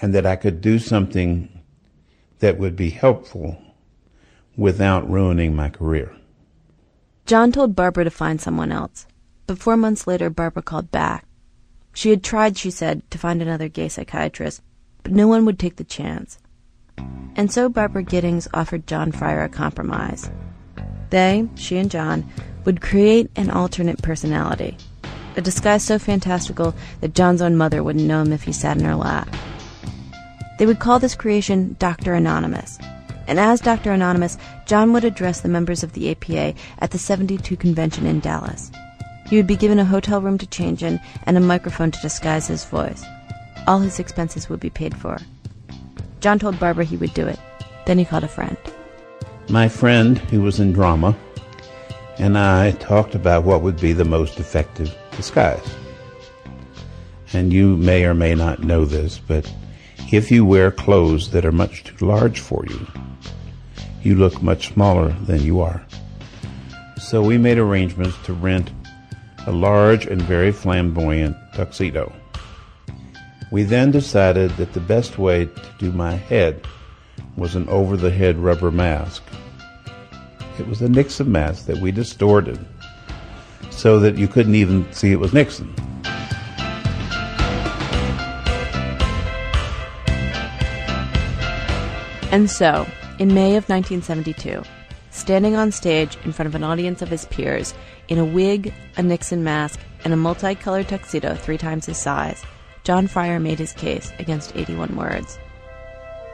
[0.01, 1.61] And that I could do something
[2.39, 3.61] that would be helpful
[4.55, 6.15] without ruining my career.
[7.25, 9.05] John told Barbara to find someone else.
[9.47, 11.25] But four months later, Barbara called back.
[11.93, 14.61] She had tried, she said, to find another gay psychiatrist,
[15.03, 16.39] but no one would take the chance.
[17.35, 20.29] And so Barbara Gittings offered John Fryer a compromise.
[21.09, 22.29] They, she and John,
[22.65, 24.77] would create an alternate personality,
[25.35, 28.83] a disguise so fantastical that John's own mother wouldn't know him if he sat in
[28.83, 29.27] her lap.
[30.59, 32.13] They would call this creation Dr.
[32.13, 32.77] Anonymous.
[33.27, 33.91] And as Dr.
[33.91, 38.71] Anonymous, John would address the members of the APA at the 72 convention in Dallas.
[39.27, 42.47] He would be given a hotel room to change in and a microphone to disguise
[42.47, 43.03] his voice.
[43.65, 45.17] All his expenses would be paid for.
[46.19, 47.39] John told Barbara he would do it.
[47.85, 48.57] Then he called a friend.
[49.49, 51.15] My friend, who was in drama,
[52.21, 55.75] and I talked about what would be the most effective disguise.
[57.33, 59.51] And you may or may not know this, but
[60.11, 62.87] if you wear clothes that are much too large for you,
[64.03, 65.83] you look much smaller than you are.
[66.99, 68.69] So we made arrangements to rent
[69.47, 72.13] a large and very flamboyant tuxedo.
[73.51, 76.67] We then decided that the best way to do my head
[77.35, 79.23] was an over the head rubber mask.
[80.59, 82.59] It was a Nixon mask that we distorted
[83.69, 85.73] so that you couldn't even see it was Nixon.
[92.31, 92.87] And so,
[93.19, 94.63] in May of 1972,
[95.09, 97.73] standing on stage in front of an audience of his peers,
[98.07, 102.43] in a wig, a Nixon mask, and a multicolored tuxedo three times his size,
[102.83, 105.37] John Fryer made his case against 81 words.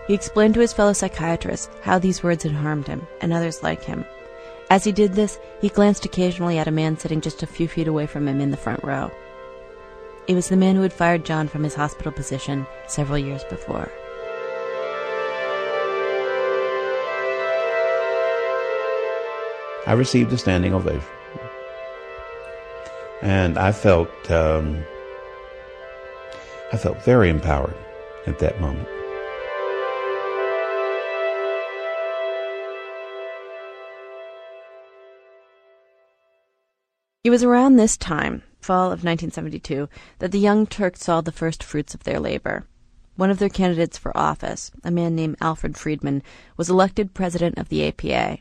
[0.08, 3.84] He explained to his fellow psychiatrists how these words had harmed him and others like
[3.84, 4.06] him.
[4.70, 7.88] As he did this, he glanced occasionally at a man sitting just a few feet
[7.88, 9.12] away from him in the front row.
[10.28, 13.92] It was the man who had fired John from his hospital position several years before.
[19.86, 21.02] I received a standing ovation.
[23.22, 24.84] And I felt, um,
[26.72, 27.76] I felt very empowered
[28.26, 28.88] at that moment.
[37.28, 41.62] It was around this time, fall of 1972, that the Young Turks saw the first
[41.62, 42.66] fruits of their labor.
[43.18, 46.24] One of their candidates for office, a man named Alfred Freedman,
[46.56, 48.38] was elected president of the APA.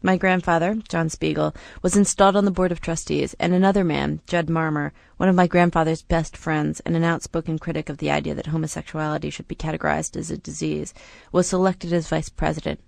[0.00, 4.46] My grandfather, John Spiegel, was installed on the board of trustees, and another man, Judd
[4.46, 8.46] Marmor, one of my grandfather's best friends and an outspoken critic of the idea that
[8.46, 10.94] homosexuality should be categorized as a disease,
[11.30, 12.80] was selected as vice president.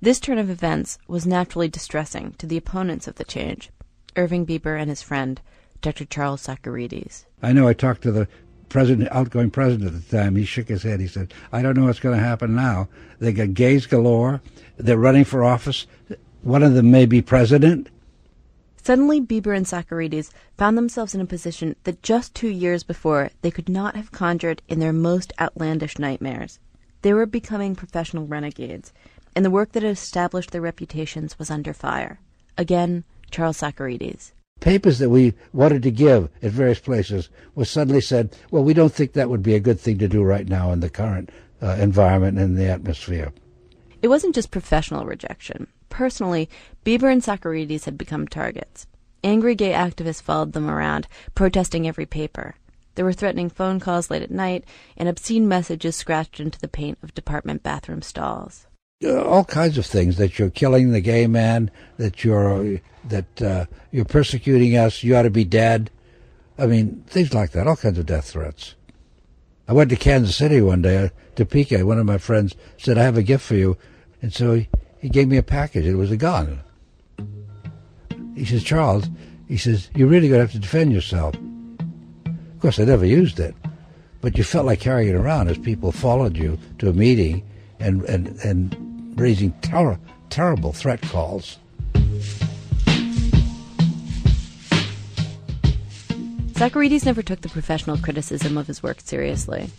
[0.00, 3.70] This turn of events was naturally distressing to the opponents of the change.
[4.16, 5.40] Irving Bieber and his friend,
[5.82, 6.04] Dr.
[6.04, 7.24] Charles Socarides.
[7.42, 8.28] I know I talked to the
[8.68, 10.36] president, outgoing president at the time.
[10.36, 11.00] He shook his head.
[11.00, 12.88] He said, I don't know what's going to happen now.
[13.18, 14.40] They got gays galore.
[14.78, 15.86] They're running for office.
[16.42, 17.88] One of them may be president.
[18.82, 23.50] Suddenly, Bieber and Socarides found themselves in a position that just two years before they
[23.50, 26.58] could not have conjured in their most outlandish nightmares.
[27.02, 28.92] They were becoming professional renegades,
[29.36, 32.20] and the work that had established their reputations was under fire.
[32.56, 34.32] Again, Charles Socarides.
[34.60, 38.92] Papers that we wanted to give at various places were suddenly said, well, we don't
[38.92, 41.30] think that would be a good thing to do right now in the current
[41.62, 43.32] uh, environment and the atmosphere.
[44.02, 45.66] It wasn't just professional rejection.
[45.88, 46.48] Personally,
[46.84, 48.86] Bieber and Socarides had become targets.
[49.22, 52.54] Angry gay activists followed them around, protesting every paper.
[52.94, 54.64] There were threatening phone calls late at night
[54.96, 58.66] and obscene messages scratched into the paint of department bathroom stalls.
[59.02, 64.04] All kinds of things that you're killing the gay man, that you're that uh, you're
[64.04, 65.90] persecuting us, you ought to be dead.
[66.58, 68.74] I mean, things like that, all kinds of death threats.
[69.66, 71.86] I went to Kansas City one day, Topeka.
[71.86, 73.78] One of my friends said, I have a gift for you.
[74.20, 75.86] And so he, he gave me a package.
[75.86, 76.60] It was a gun.
[78.34, 79.08] He says, Charles,
[79.48, 81.34] he says, you're really going to have to defend yourself.
[81.36, 83.54] Of course, I never used it.
[84.20, 88.02] But you felt like carrying it around as people followed you to a meeting and,
[88.02, 88.89] and, and
[89.20, 89.98] raising ter-
[90.30, 91.58] terrible threat calls.
[96.52, 99.70] Socarides never took the professional criticism of his work seriously.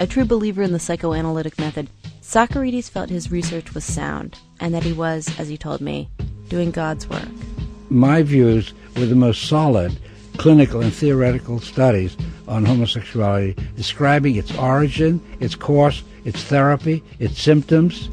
[0.00, 1.90] A true believer in the psychoanalytic method,
[2.22, 6.08] Socarides felt his research was sound and that he was, as he told me,
[6.48, 7.28] doing God's work.
[7.90, 9.98] My views were the most solid
[10.38, 12.16] clinical and theoretical studies
[12.46, 18.08] on homosexuality, describing its origin, its course, its therapy, its symptoms.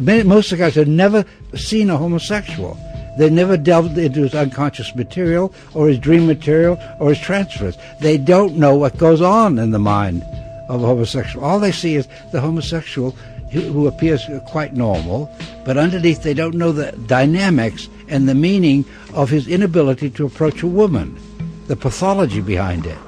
[0.00, 1.24] Most of the guys had never
[1.54, 2.76] seen a homosexual.
[3.18, 7.76] They never delved into his unconscious material or his dream material or his transfers.
[8.00, 10.22] They don't know what goes on in the mind
[10.68, 11.44] of a homosexual.
[11.44, 13.10] All they see is the homosexual
[13.50, 15.34] who appears quite normal,
[15.64, 18.84] but underneath they don't know the dynamics and the meaning
[19.14, 21.18] of his inability to approach a woman,
[21.66, 22.98] the pathology behind it.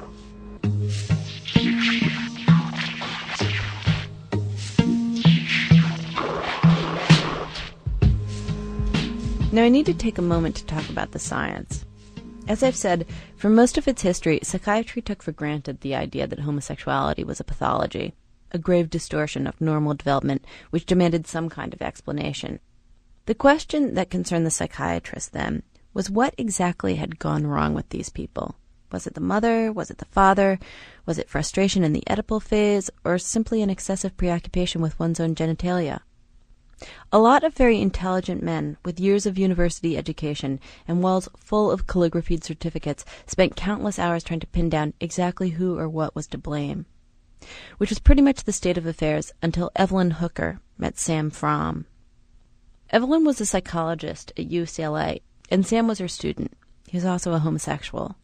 [9.53, 11.85] Now, I need to take a moment to talk about the science.
[12.47, 16.39] As I've said, for most of its history, psychiatry took for granted the idea that
[16.39, 18.13] homosexuality was a pathology,
[18.53, 22.61] a grave distortion of normal development which demanded some kind of explanation.
[23.25, 28.09] The question that concerned the psychiatrist then was what exactly had gone wrong with these
[28.09, 28.55] people?
[28.91, 29.69] Was it the mother?
[29.71, 30.59] Was it the father?
[31.05, 32.89] Was it frustration in the Oedipal phase?
[33.03, 35.99] Or simply an excessive preoccupation with one's own genitalia?
[37.11, 41.85] A lot of very intelligent men with years of university education and walls full of
[41.85, 46.37] calligraphied certificates spent countless hours trying to pin down exactly who or what was to
[46.37, 46.85] blame.
[47.77, 51.85] Which was pretty much the state of affairs until Evelyn Hooker met Sam Fromm.
[52.89, 56.53] Evelyn was a psychologist at UCLA, and Sam was her student.
[56.87, 58.15] He was also a homosexual.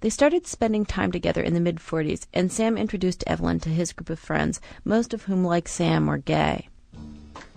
[0.00, 3.92] They started spending time together in the mid 40s, and Sam introduced Evelyn to his
[3.92, 6.68] group of friends, most of whom, like Sam, were gay.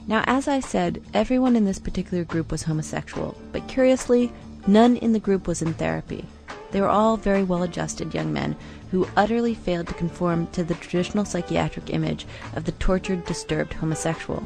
[0.06, 4.32] Now, as I said, everyone in this particular group was homosexual, but curiously,
[4.68, 6.26] none in the group was in therapy.
[6.72, 8.56] They were all very well adjusted young men
[8.92, 12.26] who utterly failed to conform to the traditional psychiatric image
[12.56, 14.44] of the tortured, disturbed homosexual.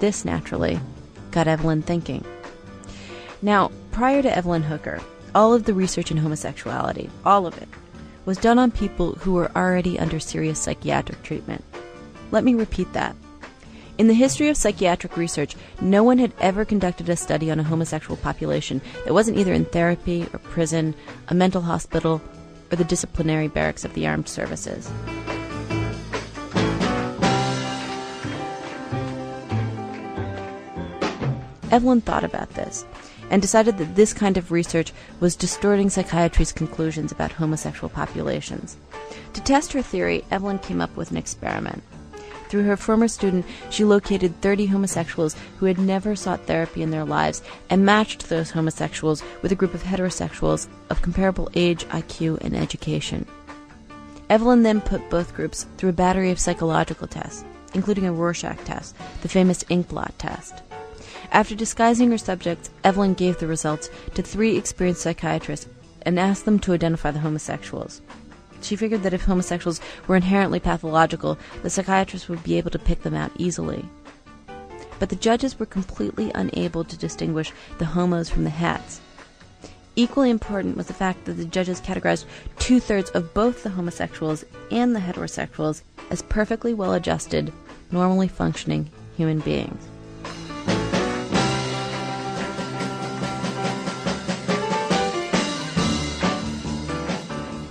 [0.00, 0.80] This, naturally,
[1.30, 2.24] got Evelyn thinking.
[3.42, 5.00] Now, prior to Evelyn Hooker,
[5.34, 7.68] all of the research in homosexuality, all of it,
[8.24, 11.62] was done on people who were already under serious psychiatric treatment.
[12.30, 13.14] Let me repeat that.
[13.98, 17.62] In the history of psychiatric research, no one had ever conducted a study on a
[17.62, 20.94] homosexual population that wasn't either in therapy or prison,
[21.28, 22.20] a mental hospital,
[22.70, 24.90] or the disciplinary barracks of the armed services.
[31.70, 32.84] Evelyn thought about this
[33.30, 38.76] and decided that this kind of research was distorting psychiatry's conclusions about homosexual populations.
[39.32, 41.82] To test her theory, Evelyn came up with an experiment.
[42.48, 47.04] Through her former student, she located 30 homosexuals who had never sought therapy in their
[47.04, 52.56] lives and matched those homosexuals with a group of heterosexuals of comparable age, IQ, and
[52.56, 53.26] education.
[54.28, 57.44] Evelyn then put both groups through a battery of psychological tests,
[57.74, 60.62] including a Rorschach test, the famous ink blot test.
[61.32, 65.68] After disguising her subjects, Evelyn gave the results to three experienced psychiatrists
[66.02, 68.00] and asked them to identify the homosexuals.
[68.60, 73.02] She figured that if homosexuals were inherently pathological, the psychiatrists would be able to pick
[73.02, 73.88] them out easily.
[74.98, 79.00] But the judges were completely unable to distinguish the homos from the hats.
[79.94, 82.26] Equally important was the fact that the judges categorized
[82.58, 87.52] two thirds of both the homosexuals and the heterosexuals as perfectly well adjusted,
[87.90, 89.82] normally functioning human beings.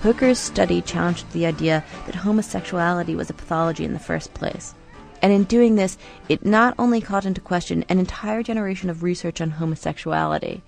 [0.06, 4.76] Hooker's study challenged the idea that homosexuality was a pathology in the first place.
[5.24, 5.98] And in doing this,
[6.30, 10.62] it not only called into question an entire generation of research on homosexuality,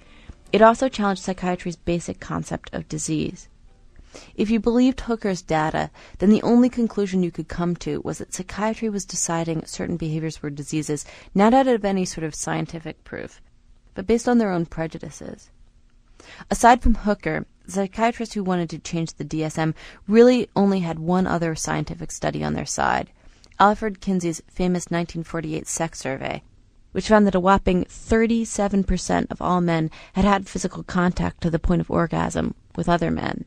[0.51, 3.47] it also challenged psychiatry's basic concept of disease.
[4.35, 8.33] If you believed Hooker's data, then the only conclusion you could come to was that
[8.33, 13.39] psychiatry was deciding certain behaviors were diseases not out of any sort of scientific proof,
[13.93, 15.51] but based on their own prejudices.
[16.49, 19.73] Aside from Hooker, psychiatrists who wanted to change the DSM
[20.07, 23.09] really only had one other scientific study on their side
[23.59, 26.43] Alfred Kinsey's famous 1948 sex survey,
[26.91, 31.57] which found that a whopping 37% of all men had had physical contact to the
[31.57, 33.45] point of orgasm with other men.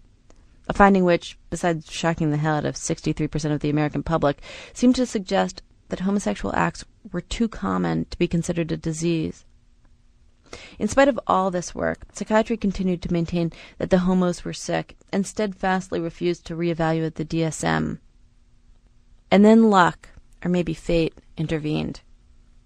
[0.68, 4.40] A finding which, besides shocking the hell out of 63% of the American public,
[4.72, 9.44] seemed to suggest that homosexual acts were too common to be considered a disease.
[10.78, 14.96] In spite of all this work, psychiatry continued to maintain that the homos were sick
[15.12, 17.98] and steadfastly refused to reevaluate the DSM.
[19.30, 20.08] And then luck,
[20.44, 22.00] or maybe fate, intervened.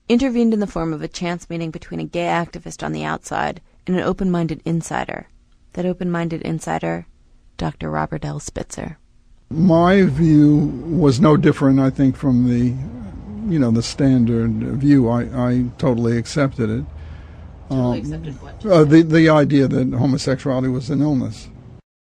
[0.09, 3.61] Intervened in the form of a chance meeting between a gay activist on the outside
[3.87, 5.29] and an open minded insider.
[5.75, 7.07] That open minded insider,
[7.57, 7.91] Dr.
[7.91, 8.41] Robert L.
[8.41, 8.99] Spitzer.
[9.51, 10.57] My view
[10.87, 12.75] was no different, I think, from the,
[13.53, 15.09] you know, the standard view.
[15.09, 16.85] I, I totally accepted it.
[17.69, 18.65] Totally accepted what?
[18.67, 21.49] Uh, the the idea that homosexuality was an illness.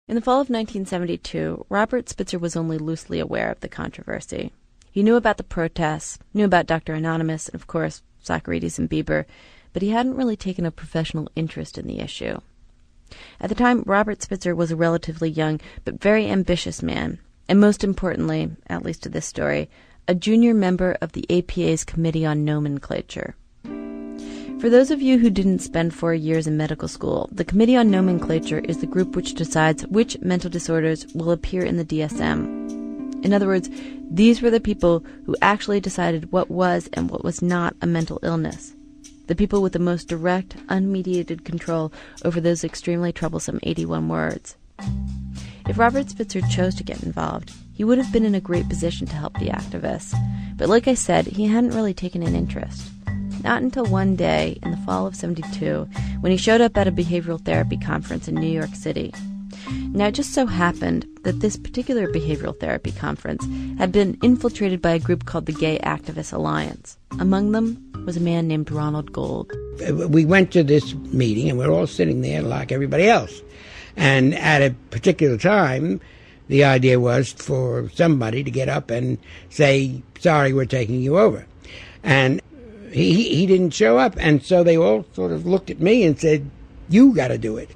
[0.08, 4.52] In the fall of 1972, Robert Spitzer was only loosely aware of the controversy.
[4.90, 6.94] He knew about the protests, knew about Dr.
[6.94, 9.26] Anonymous, and of course, Socarides and Bieber,
[9.72, 12.38] but he hadn't really taken a professional interest in the issue.
[13.40, 17.18] At the time, Robert Spitzer was a relatively young but very ambitious man,
[17.48, 19.68] and most importantly, at least to this story,
[20.06, 23.34] a junior member of the APA's Committee on Nomenclature.
[24.60, 27.92] For those of you who didn't spend four years in medical school, the Committee on
[27.92, 33.24] Nomenclature is the group which decides which mental disorders will appear in the DSM.
[33.24, 33.70] In other words,
[34.10, 38.18] these were the people who actually decided what was and what was not a mental
[38.24, 38.74] illness.
[39.28, 41.92] the people with the most direct, unmediated control
[42.24, 44.56] over those extremely troublesome 81 words.
[45.68, 49.06] If Robert Spitzer chose to get involved, he would have been in a great position
[49.06, 50.14] to help the activists.
[50.56, 52.90] But like I said, he hadn't really taken an interest.
[53.42, 55.88] Not until one day in the fall of 72
[56.20, 59.12] when he showed up at a behavioral therapy conference in New York City.
[59.92, 63.46] Now, it just so happened that this particular behavioral therapy conference
[63.78, 66.98] had been infiltrated by a group called the Gay Activists Alliance.
[67.18, 69.52] Among them was a man named Ronald Gold.
[70.08, 73.42] We went to this meeting and we're all sitting there like everybody else.
[73.96, 76.00] And at a particular time,
[76.48, 79.18] the idea was for somebody to get up and
[79.50, 81.46] say, sorry, we're taking you over.
[82.02, 82.40] And
[82.90, 84.14] he, he didn't show up.
[84.18, 86.50] And so they all sort of looked at me and said,
[86.88, 87.70] you got to do it.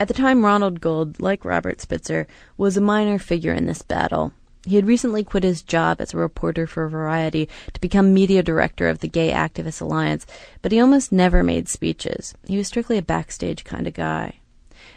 [0.00, 4.32] At the time, Ronald Gold, like Robert Spitzer, was a minor figure in this battle.
[4.66, 8.88] He had recently quit his job as a reporter for Variety to become media director
[8.88, 10.26] of the Gay Activists Alliance,
[10.62, 12.34] but he almost never made speeches.
[12.46, 14.40] He was strictly a backstage kind of guy.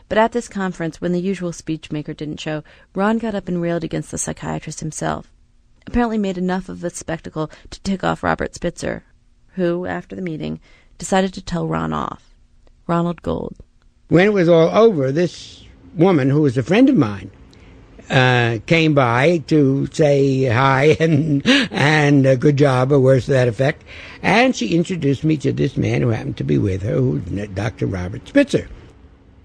[0.10, 2.64] But at this conference, when the usual speechmaker didn't show,
[2.96, 5.30] Ron got up and railed against the psychiatrist himself.
[5.86, 9.04] Apparently made enough of a spectacle to tick off Robert Spitzer,
[9.58, 10.60] who, after the meeting,
[10.98, 12.34] decided to tell Ron off.
[12.88, 13.56] Ronald Gold.
[14.08, 17.30] When it was all over, this woman, who was a friend of mine,
[18.10, 23.50] uh, came by to say hi and and a good job or words to that
[23.50, 23.84] effect,
[24.22, 27.86] and she introduced me to this man who happened to be with her, who's Dr.
[27.86, 28.70] Robert Spitzer.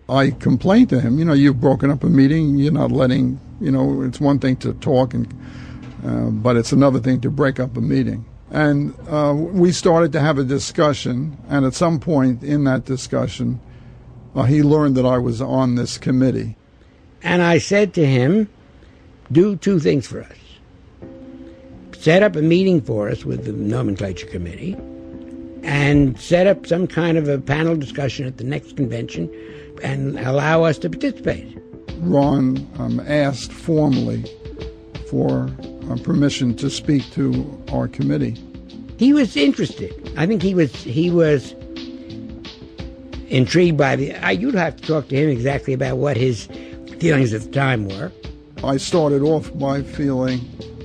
[0.08, 3.70] I complained to him, you know, you've broken up a meeting, you're not letting, you
[3.70, 5.26] know, it's one thing to talk, and
[6.06, 8.24] uh, but it's another thing to break up a meeting.
[8.53, 13.61] And uh, we started to have a discussion, and at some point in that discussion,
[14.34, 16.57] uh, he learned that I was on this committee.
[17.22, 18.50] And I said to him,
[19.32, 20.36] do two things for us.
[21.98, 24.76] Set up a meeting for us with the nomenclature committee
[25.62, 29.32] and set up some kind of a panel discussion at the next convention
[29.82, 31.57] and allow us to participate.
[32.00, 34.24] Ron um, asked formally
[35.09, 35.48] for
[35.97, 38.36] permission to speak to our committee.
[38.99, 39.93] He was interested.
[40.16, 41.55] I think he was he was
[43.28, 44.14] intrigued by the.
[44.14, 46.47] I, you'd have to talk to him exactly about what his
[46.99, 48.12] feelings at the time were.
[48.62, 50.40] I started off by feeling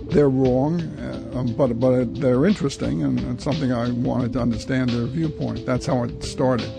[0.10, 4.90] they're wrong, uh, um, but but they're interesting, and it's something I wanted to understand
[4.90, 5.66] their viewpoint.
[5.66, 6.72] That's how it started.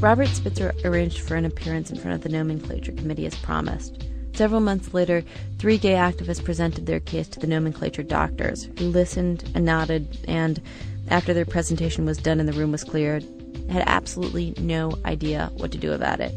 [0.00, 4.07] Robert Spitzer arranged for an appearance in front of the nomenclature committee as promised.
[4.38, 5.24] Several months later,
[5.58, 10.62] three gay activists presented their case to the nomenclature doctors, who listened and nodded, and,
[11.08, 13.24] after their presentation was done and the room was cleared,
[13.68, 16.32] had absolutely no idea what to do about it.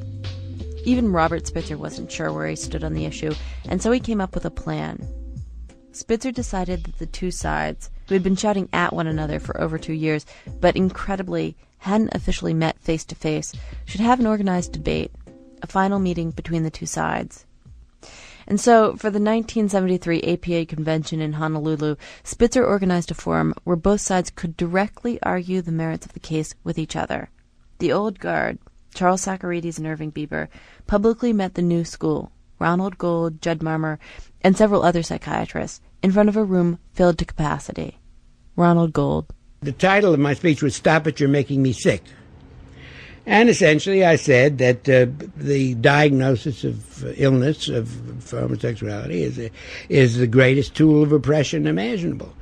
[0.83, 3.35] Even Robert Spitzer wasn't sure where he stood on the issue,
[3.69, 5.07] and so he came up with a plan.
[5.91, 9.77] Spitzer decided that the two sides, who had been shouting at one another for over
[9.77, 10.25] two years,
[10.59, 13.53] but incredibly hadn't officially met face to face,
[13.85, 15.11] should have an organized debate,
[15.61, 17.45] a final meeting between the two sides.
[18.51, 21.95] And so, for the 1973 APA convention in Honolulu,
[22.25, 26.53] Spitzer organized a forum where both sides could directly argue the merits of the case
[26.61, 27.29] with each other.
[27.79, 28.59] The old guard,
[28.93, 30.49] Charles Socarides and Irving Bieber,
[30.85, 33.99] publicly met the new school, Ronald Gold, Judd Marmor,
[34.41, 37.99] and several other psychiatrists, in front of a room filled to capacity.
[38.57, 39.33] Ronald Gold.
[39.61, 42.03] The title of my speech was Stop It, You're Making Me Sick.
[43.26, 45.07] And essentially, I said that uh,
[45.38, 47.88] the diagnosis of illness, of,
[48.30, 49.51] homosexuality, is, a,
[49.89, 52.34] is the greatest tool of oppression imaginable.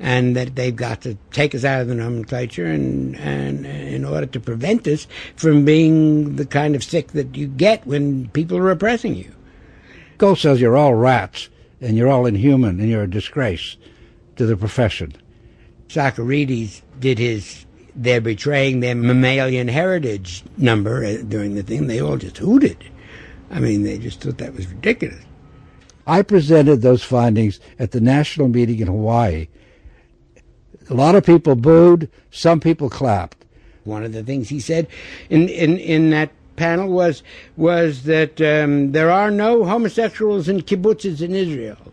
[0.00, 4.26] And that they've got to take us out of the nomenclature and, and in order
[4.26, 5.06] to prevent us
[5.36, 9.32] from being the kind of sick that you get when people are oppressing you.
[10.18, 13.76] Gold says you're all rats and you're all inhuman and you're a disgrace
[14.36, 15.12] to the profession.
[15.88, 21.86] Socarides did his they're betraying their mammalian heritage number uh, during the thing.
[21.86, 22.84] They all just hooted.
[23.50, 25.22] I mean, they just thought that was ridiculous.
[26.06, 29.48] I presented those findings at the national meeting in Hawaii.
[30.90, 33.44] A lot of people booed, some people clapped.
[33.84, 34.88] One of the things he said
[35.30, 37.22] in, in, in that panel was
[37.56, 41.91] was that um, there are no homosexuals in kibbutzes in Israel.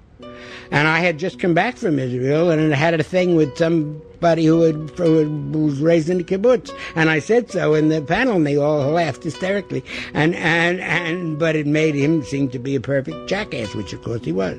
[0.72, 4.62] And I had just come back from Israel and had a thing with somebody who,
[4.62, 6.72] had, who was raised in a kibbutz.
[6.96, 9.84] And I said so in the panel, and they all laughed hysterically.
[10.14, 14.04] And, and, and, but it made him seem to be a perfect jackass, which of
[14.04, 14.58] course he was.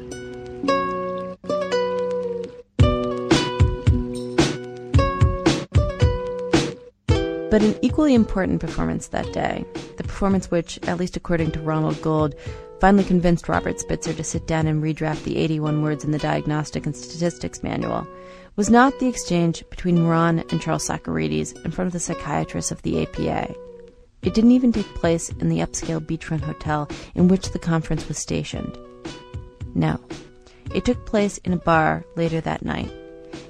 [7.51, 9.65] But an equally important performance that day,
[9.97, 12.37] the performance which, at least according to Ronald Gold,
[12.81, 16.87] finally convinced Robert Spitzer to sit down and redraft the 81 words in the Diagnostic
[16.87, 18.07] and Statistics Manual
[18.57, 22.81] was not the exchange between Ron and Charles Socarides in front of the psychiatrists of
[22.83, 23.55] the APA.
[24.23, 28.19] It didn't even take place in the upscale beachfront hotel in which the conference was
[28.19, 28.79] stationed.
[29.75, 30.01] No,
[30.75, 32.91] it took place in a bar later that night,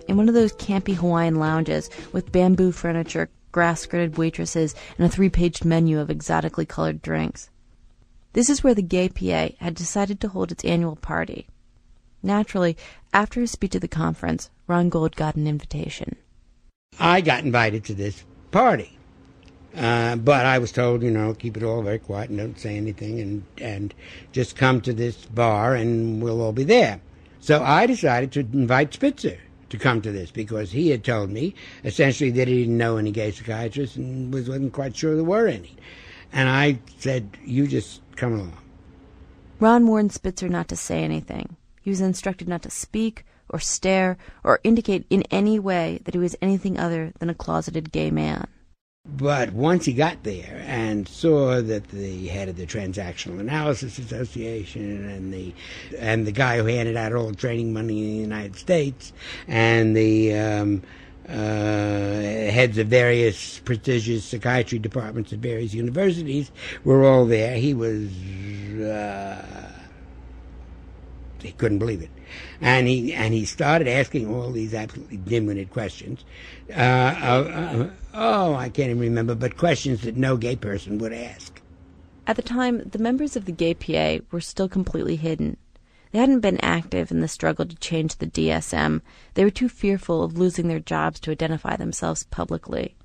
[0.08, 5.08] in one of those campy Hawaiian lounges with bamboo furniture, grass skirted waitresses, and a
[5.08, 7.48] three paged menu of exotically colored drinks.
[8.32, 11.48] This is where the Gay PA had decided to hold its annual party.
[12.22, 12.76] Naturally,
[13.12, 16.16] after his speech at the conference, Ron Gold got an invitation.
[16.98, 18.98] I got invited to this party.
[19.76, 22.76] Uh, but I was told, you know, keep it all very quiet and don't say
[22.76, 23.94] anything and, and
[24.32, 27.00] just come to this bar and we'll all be there.
[27.38, 29.38] So I decided to invite Spitzer
[29.70, 31.54] to come to this because he had told me
[31.84, 35.46] essentially that he didn't know any gay psychiatrists and was, wasn't quite sure there were
[35.46, 35.76] any.
[36.32, 38.56] And I said, you just come along.
[39.58, 41.56] Ron warned Spitzer not to say anything.
[41.82, 46.20] He was instructed not to speak or stare or indicate in any way that he
[46.20, 48.46] was anything other than a closeted gay man.
[49.06, 55.08] But once he got there and saw that the head of the Transactional Analysis Association
[55.08, 55.54] and the
[55.98, 59.14] and the guy who handed out all the training money in the United States
[59.48, 60.82] and the um,
[61.30, 66.50] heads of various prestigious psychiatry departments at various universities
[66.84, 68.10] were all there, he was
[68.80, 69.70] uh,
[71.42, 72.10] he couldn't believe it,
[72.60, 76.24] and he and he started asking all these absolutely dim-witted questions.
[76.70, 81.60] Uh, uh, oh, I can't even remember, but questions that no gay person would ask.
[82.26, 85.56] At the time, the members of the Gay PA were still completely hidden.
[86.12, 89.00] They hadn't been active in the struggle to change the DSM.
[89.34, 92.96] They were too fearful of losing their jobs to identify themselves publicly.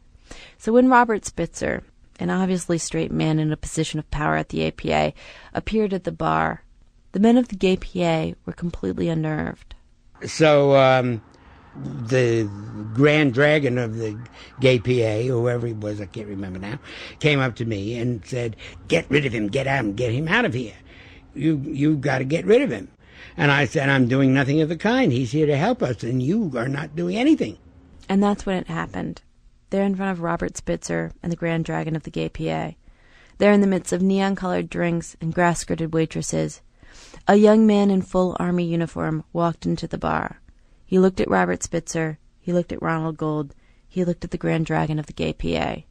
[0.58, 1.84] So when Robert Spitzer,
[2.20, 5.14] an obviously straight man in a position of power at the APA,
[5.54, 6.64] appeared at the bar,
[7.12, 9.76] the men of the Gay PA were completely unnerved.
[10.26, 11.22] So um,
[11.76, 12.50] the
[12.94, 14.18] Grand Dragon of the
[14.60, 16.80] Gay PA, whoever he was, I can't remember now,
[17.20, 18.56] came up to me and said,
[18.88, 19.48] "Get rid of him!
[19.48, 19.96] Get out!
[19.96, 20.76] Get him out of here!
[21.34, 22.90] You you got to get rid of him."
[23.38, 25.12] And I said, "I'm doing nothing of the kind.
[25.12, 27.58] He's here to help us, and you are not doing anything."
[28.08, 29.22] And that's when it happened.
[29.72, 32.76] There in front of Robert Spitzer and the Grand Dragon of the Gay PA.
[33.38, 36.62] There in the midst of neon colored drinks and grass skirted waitresses.
[37.28, 40.40] A young man in full army uniform walked into the bar.
[40.86, 43.54] He looked at Robert Spitzer, he looked at Ronald Gold,
[43.88, 45.84] he looked at the Grand Dragon of the Gay PA.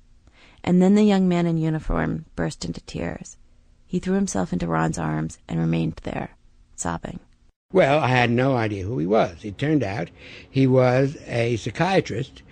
[0.63, 3.37] And then the young man in uniform burst into tears.
[3.85, 6.37] He threw himself into Ron's arms and remained there,
[6.75, 7.21] sobbing.
[7.75, 9.45] Well, I had no idea who he was.
[9.45, 10.09] It turned out
[10.49, 12.45] he was a psychiatrist,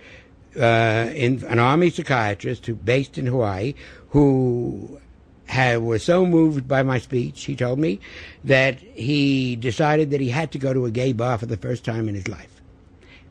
[0.59, 3.73] uh, in, an army psychiatrist who based in Hawaii,
[4.09, 4.99] who
[5.45, 8.01] had, was so moved by my speech, he told me,
[8.43, 11.85] that he decided that he had to go to a gay bar for the first
[11.85, 12.59] time in his life.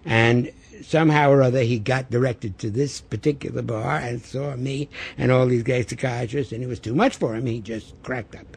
[0.06, 4.88] And somehow or other he got directed to this particular bar and saw me
[5.18, 7.44] and all these gay psychiatrists, and it was too much for him.
[7.44, 8.56] He just cracked up.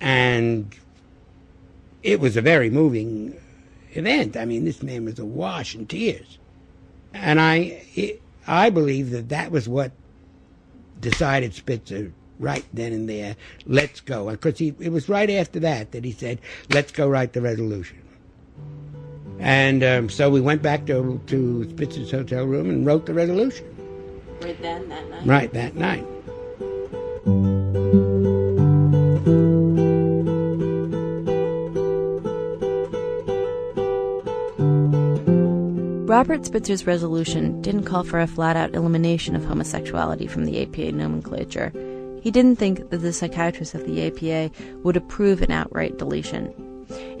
[0.00, 0.74] And
[2.02, 3.36] it was a very moving
[3.92, 4.36] event.
[4.36, 6.38] I mean, this man was awash in tears.
[7.12, 9.92] And I, it, I believe that that was what
[11.00, 13.36] decided Spitzer right then and there,
[13.66, 14.30] let's go.
[14.30, 16.40] Because it was right after that that he said,
[16.70, 17.98] let's go write the resolution.
[19.38, 23.66] And um, so we went back to, to Spitzer's hotel room and wrote the resolution.
[24.42, 25.26] Right then, that night?
[25.26, 26.06] Right that night.
[36.10, 40.90] Robert Spitzer's resolution didn't call for a flat out elimination of homosexuality from the APA
[40.90, 41.70] nomenclature.
[42.20, 44.52] He didn't think that the psychiatrists of the APA
[44.82, 46.52] would approve an outright deletion.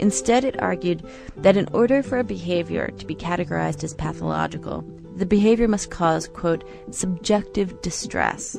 [0.00, 4.82] Instead, it argued that in order for a behavior to be categorized as pathological,
[5.14, 8.58] the behavior must cause, quote, subjective distress.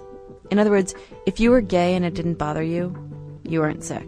[0.50, 2.96] In other words, if you were gay and it didn't bother you,
[3.44, 4.08] you weren't sick.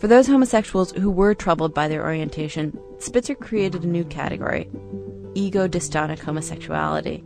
[0.00, 4.70] For those homosexuals who were troubled by their orientation, Spitzer created a new category
[5.34, 7.22] ego dystonic homosexuality.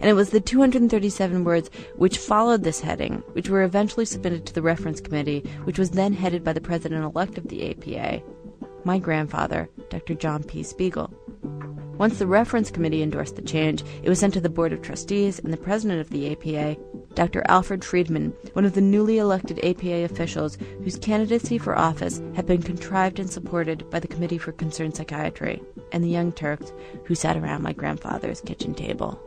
[0.00, 4.54] And it was the 237 words which followed this heading, which were eventually submitted to
[4.54, 8.22] the reference committee, which was then headed by the president elect of the APA,
[8.84, 10.14] my grandfather, Dr.
[10.14, 10.62] John P.
[10.62, 11.12] Spiegel.
[11.98, 15.38] Once the reference committee endorsed the change, it was sent to the board of trustees
[15.38, 16.76] and the president of the APA,
[17.14, 17.44] Dr.
[17.46, 22.62] Alfred Freedman, one of the newly elected APA officials whose candidacy for office had been
[22.62, 25.62] contrived and supported by the Committee for Concerned Psychiatry,
[25.92, 26.72] and the Young Turks
[27.04, 29.20] who sat around my grandfather's kitchen table.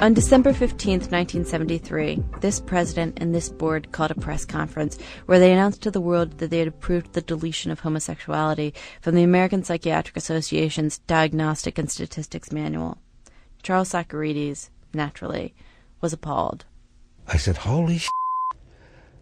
[0.00, 4.96] On December 15, 1973, this president and this board called a press conference
[5.26, 9.16] where they announced to the world that they had approved the deletion of homosexuality from
[9.16, 12.98] the American Psychiatric Association's Diagnostic and Statistics Manual.
[13.64, 15.52] Charles Socarides, naturally,
[16.00, 16.64] was appalled.
[17.26, 18.08] I said, Holy sh!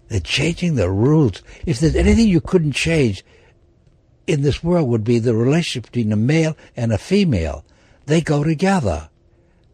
[0.09, 1.43] They're changing the rules.
[1.65, 3.25] If there's anything you couldn't change
[4.27, 7.65] in this world would be the relationship between a male and a female.
[8.05, 9.09] They go together.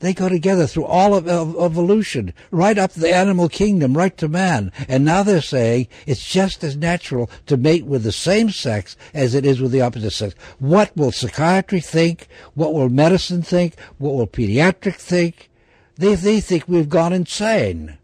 [0.03, 4.27] They go together through all of, of evolution, right up the animal kingdom, right to
[4.27, 4.73] man.
[4.89, 9.37] And now they're saying it's just as natural to mate with the same sex as
[9.37, 10.35] it is with the opposite sex.
[10.59, 12.27] What will psychiatry think?
[12.55, 13.79] What will medicine think?
[13.99, 15.49] What will pediatric think?
[15.95, 17.97] They, they think we've gone insane.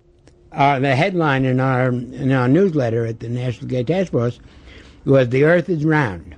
[0.53, 4.39] Uh, the headline in our in our newsletter at the National Gay Task Force
[5.05, 6.37] was "The Earth is round."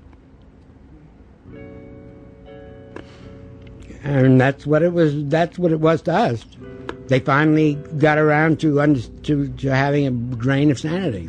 [4.02, 5.26] And that's what it was.
[5.26, 6.44] That's what it was to us.
[7.08, 11.28] They finally got around to under, to, to having a grain of sanity.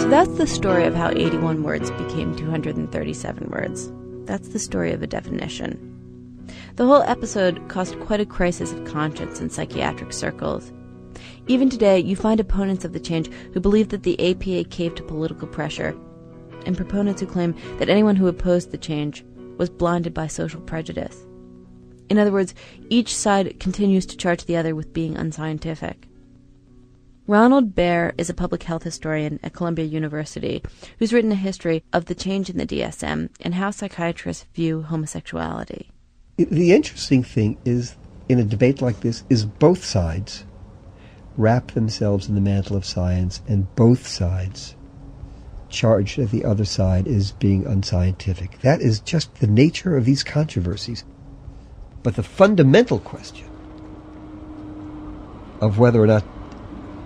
[0.00, 3.92] So that's the story of how 81 words became 237 words.
[4.26, 5.92] That's the story of a definition.
[6.76, 10.72] The whole episode caused quite a crisis of conscience in psychiatric circles.
[11.48, 15.04] Even today, you find opponents of the change who believe that the APA caved to
[15.04, 15.96] political pressure,
[16.64, 19.24] and proponents who claim that anyone who opposed the change
[19.56, 21.24] was blinded by social prejudice.
[22.10, 22.54] In other words,
[22.88, 26.08] each side continues to charge the other with being unscientific.
[27.28, 30.62] Ronald Bayer is a public health historian at Columbia University
[30.98, 35.90] who's written a history of the change in the DSM and how psychiatrists view homosexuality.
[36.36, 37.96] The interesting thing is,
[38.28, 40.44] in a debate like this, is both sides
[41.36, 44.74] wrap themselves in the mantle of science, and both sides
[45.68, 48.60] charge that the other side is being unscientific.
[48.60, 51.04] That is just the nature of these controversies.
[52.02, 53.48] But the fundamental question
[55.60, 56.24] of whether or not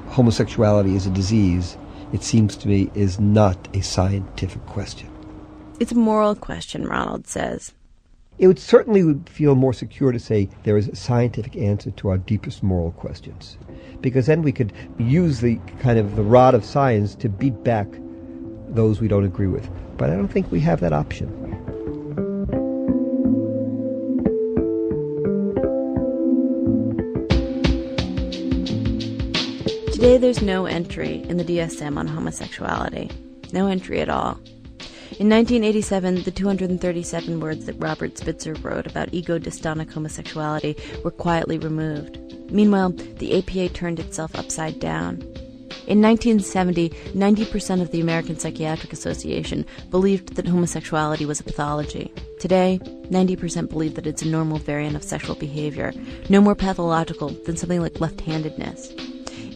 [0.09, 1.76] homosexuality is a disease,
[2.12, 5.09] it seems to me, is not a scientific question.
[5.78, 7.72] It's a moral question, Ronald says.
[8.41, 12.16] It would certainly feel more secure to say there is a scientific answer to our
[12.16, 13.59] deepest moral questions
[14.01, 17.86] because then we could use the kind of the rod of science to beat back
[18.70, 19.68] those we don't agree with.
[19.99, 21.28] But I don't think we have that option.
[29.93, 33.11] Today, there's no entry in the DSM on homosexuality.
[33.53, 34.41] No entry at all.
[35.21, 41.59] In 1987, the 237 words that Robert Spitzer wrote about ego dystonic homosexuality were quietly
[41.59, 42.18] removed.
[42.51, 45.21] Meanwhile, the APA turned itself upside down.
[45.87, 52.11] In 1970, 90% of the American Psychiatric Association believed that homosexuality was a pathology.
[52.39, 55.93] Today, 90% believe that it's a normal variant of sexual behavior,
[56.31, 58.91] no more pathological than something like left handedness.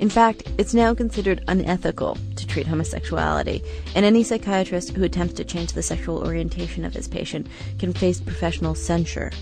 [0.04, 3.62] In fact, it's now considered unethical to treat homosexuality,
[3.94, 7.46] and any psychiatrist who attempts to change the sexual orientation of his patient
[7.78, 9.32] can face professional censure.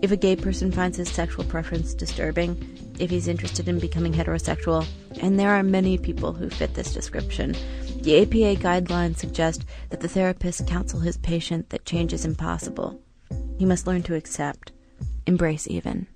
[0.00, 2.56] If a gay person finds his sexual preference disturbing,
[2.98, 4.86] if he's interested in becoming heterosexual,
[5.20, 7.54] and there are many people who fit this description.
[8.00, 12.98] The APA guidelines suggest that the therapist counsel his patient that change is impossible.
[13.58, 14.72] He must learn to accept,
[15.26, 16.06] embrace even.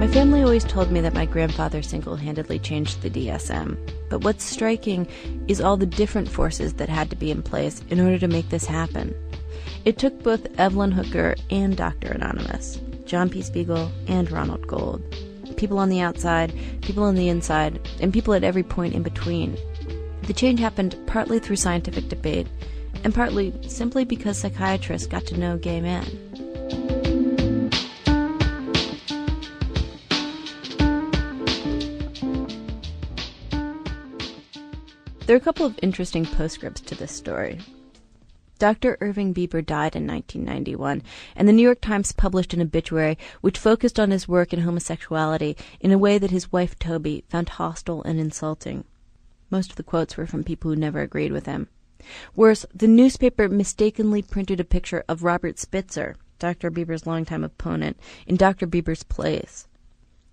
[0.00, 3.76] My family always told me that my grandfather single handedly changed the DSM.
[4.08, 5.06] But what's striking
[5.46, 8.48] is all the different forces that had to be in place in order to make
[8.48, 9.14] this happen.
[9.84, 12.12] It took both Evelyn Hooker and Dr.
[12.12, 13.42] Anonymous, John P.
[13.42, 15.02] Spiegel and Ronald Gold.
[15.58, 19.58] People on the outside, people on the inside, and people at every point in between.
[20.22, 22.46] The change happened partly through scientific debate,
[23.04, 26.29] and partly simply because psychiatrists got to know gay men.
[35.30, 37.60] There are a couple of interesting postscripts to this story.
[38.58, 38.98] Dr.
[39.00, 41.04] Irving Bieber died in 1991,
[41.36, 45.56] and the New York Times published an obituary which focused on his work in homosexuality
[45.78, 48.82] in a way that his wife Toby found hostile and insulting.
[49.50, 51.68] Most of the quotes were from people who never agreed with him.
[52.34, 56.72] Worse, the newspaper mistakenly printed a picture of Robert Spitzer, Dr.
[56.72, 58.66] Bieber's longtime opponent, in Dr.
[58.66, 59.68] Bieber's place.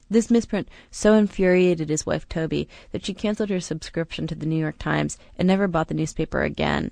[0.10, 4.60] This misprint so infuriated his wife Toby that she canceled her subscription to the New
[4.60, 6.92] York Times and never bought the newspaper again.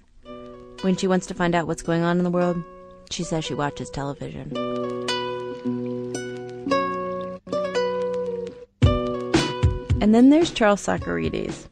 [0.82, 2.62] When she wants to find out what's going on in the world,
[3.10, 4.52] she says she watches television.
[10.02, 11.68] And then there's Charles Socarides.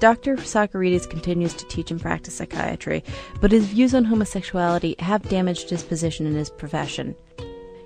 [0.00, 0.36] Dr.
[0.36, 3.04] Socarides continues to teach and practice psychiatry,
[3.40, 7.14] but his views on homosexuality have damaged his position in his profession.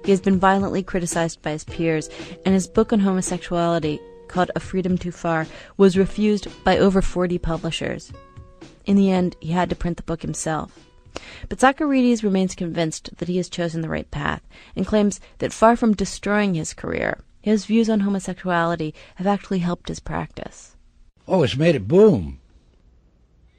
[0.04, 2.08] He has been violently criticized by his peers,
[2.44, 5.46] and his book on homosexuality, called A Freedom Too Far,
[5.76, 8.12] was refused by over 40 publishers.
[8.86, 10.78] In the end, he had to print the book himself.
[11.48, 14.42] But Socarides remains convinced that he has chosen the right path,
[14.76, 19.88] and claims that far from destroying his career, his views on homosexuality have actually helped
[19.88, 20.76] his practice.
[21.26, 22.40] Oh, it's made it boom.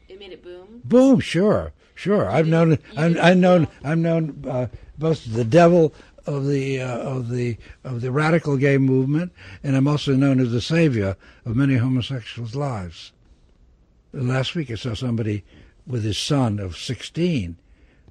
[0.07, 0.81] It made it boom.
[0.83, 2.27] Boom, sure, sure.
[2.27, 5.93] I've known, I've, I've known, I've known uh, both the devil
[6.25, 9.31] of the uh, of the of the radical gay movement,
[9.63, 13.11] and I'm also known as the savior of many homosexuals' lives.
[14.13, 15.43] Last week, I saw somebody
[15.87, 17.57] with his son of 16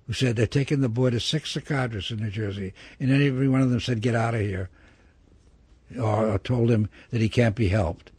[0.06, 3.60] who said they're taking the boy to six psychiatrists in New Jersey, and every one
[3.60, 4.70] of them said, "Get out of here."
[5.98, 8.12] or told him that he can't be helped.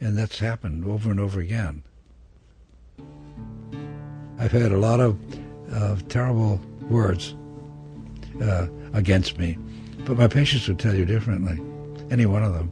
[0.00, 1.82] And that's happened over and over again.
[4.38, 5.18] I've had a lot of
[5.72, 7.34] uh, terrible words
[8.42, 9.58] uh, against me,
[10.04, 11.60] but my patients would tell you differently,
[12.10, 12.68] any one of them.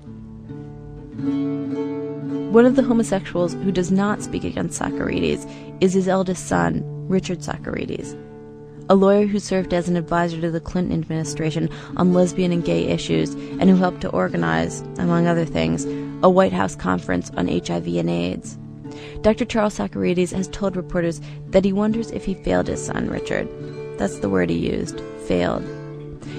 [2.52, 5.50] One of the homosexuals who does not speak against Socarides
[5.80, 8.16] is his eldest son, Richard Socarides
[8.88, 12.84] a lawyer who served as an advisor to the Clinton administration on lesbian and gay
[12.84, 15.84] issues, and who helped to organize, among other things,
[16.22, 18.58] a White House conference on HIV and AIDS.
[19.22, 19.44] Dr.
[19.44, 23.48] Charles Socarides has told reporters that he wonders if he failed his son, Richard.
[23.98, 25.64] That's the word he used failed.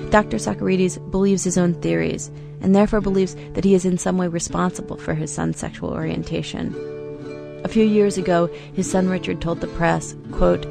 [0.09, 0.37] Dr.
[0.37, 4.97] Socarides believes his own theories, and therefore believes that he is in some way responsible
[4.97, 6.73] for his son's sexual orientation.
[7.63, 10.65] A few years ago, his son Richard told the press, quote,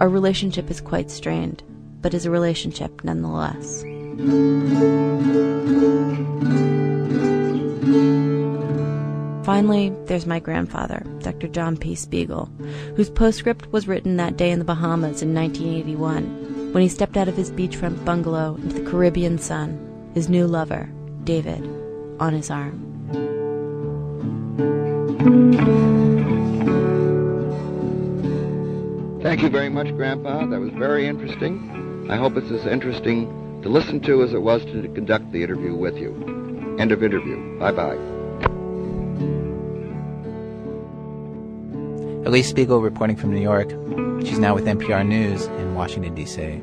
[0.00, 1.62] our relationship is quite strained,
[2.00, 3.82] but is a relationship nonetheless.
[9.48, 11.48] Finally, there's my grandfather, Dr.
[11.48, 11.94] John P.
[11.94, 12.50] Spiegel,
[12.96, 17.28] whose postscript was written that day in the Bahamas in 1981 when he stepped out
[17.28, 20.90] of his beachfront bungalow into the Caribbean sun, his new lover,
[21.24, 21.66] David,
[22.20, 22.84] on his arm.
[29.22, 30.44] Thank you very much, Grandpa.
[30.44, 32.06] That was very interesting.
[32.10, 35.74] I hope it's as interesting to listen to as it was to conduct the interview
[35.74, 36.76] with you.
[36.78, 37.58] End of interview.
[37.58, 38.17] Bye bye.
[42.28, 43.70] Alix Spiegel reporting from New York.
[44.20, 46.60] She's now with NPR News in Washington, D.C.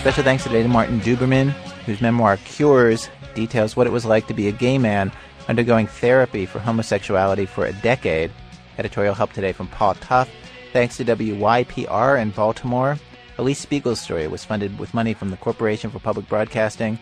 [0.00, 1.48] Special thanks today to Martin Duberman,
[1.86, 5.10] whose memoir Cures details what it was like to be a gay man
[5.48, 8.30] undergoing therapy for homosexuality for a decade.
[8.76, 10.28] Editorial help today from Paul Tough.
[10.74, 12.98] Thanks to WYPR in Baltimore.
[13.38, 16.98] Alix Spiegel's story was funded with money from the Corporation for Public Broadcasting.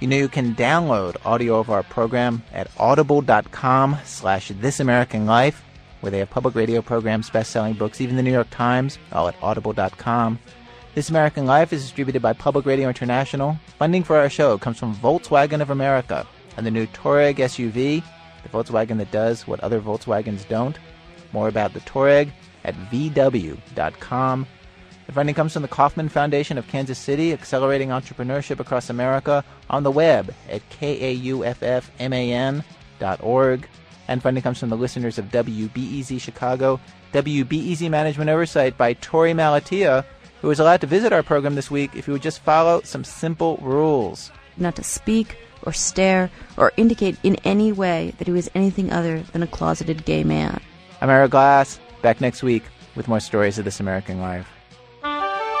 [0.00, 5.64] You know you can download audio of our program at audible.com slash This American Life,
[6.00, 9.42] where they have public radio programs, best-selling books, even the New York Times, all at
[9.42, 10.38] audible.com.
[10.94, 13.58] This American Life is distributed by Public Radio International.
[13.78, 16.26] Funding for our show comes from Volkswagen of America,
[16.58, 18.02] and the new Touareg SUV,
[18.42, 20.78] the Volkswagen that does what other Volkswagens don't.
[21.32, 22.30] More about the Touareg
[22.64, 24.46] at VW.com.
[25.06, 29.84] The funding comes from the Kauffman Foundation of Kansas City, accelerating entrepreneurship across America on
[29.84, 32.08] the web at kauffman.org.
[34.08, 36.80] And funding comes from the listeners of WBEZ Chicago,
[37.12, 40.04] WBEZ Management Oversight by Torey Malatia,
[40.42, 43.04] who was allowed to visit our program this week if he would just follow some
[43.04, 44.32] simple rules.
[44.56, 49.20] Not to speak or stare or indicate in any way that he was anything other
[49.32, 50.60] than a closeted gay man.
[51.00, 54.55] I'm Ira Glass, back next week with more stories of this American life.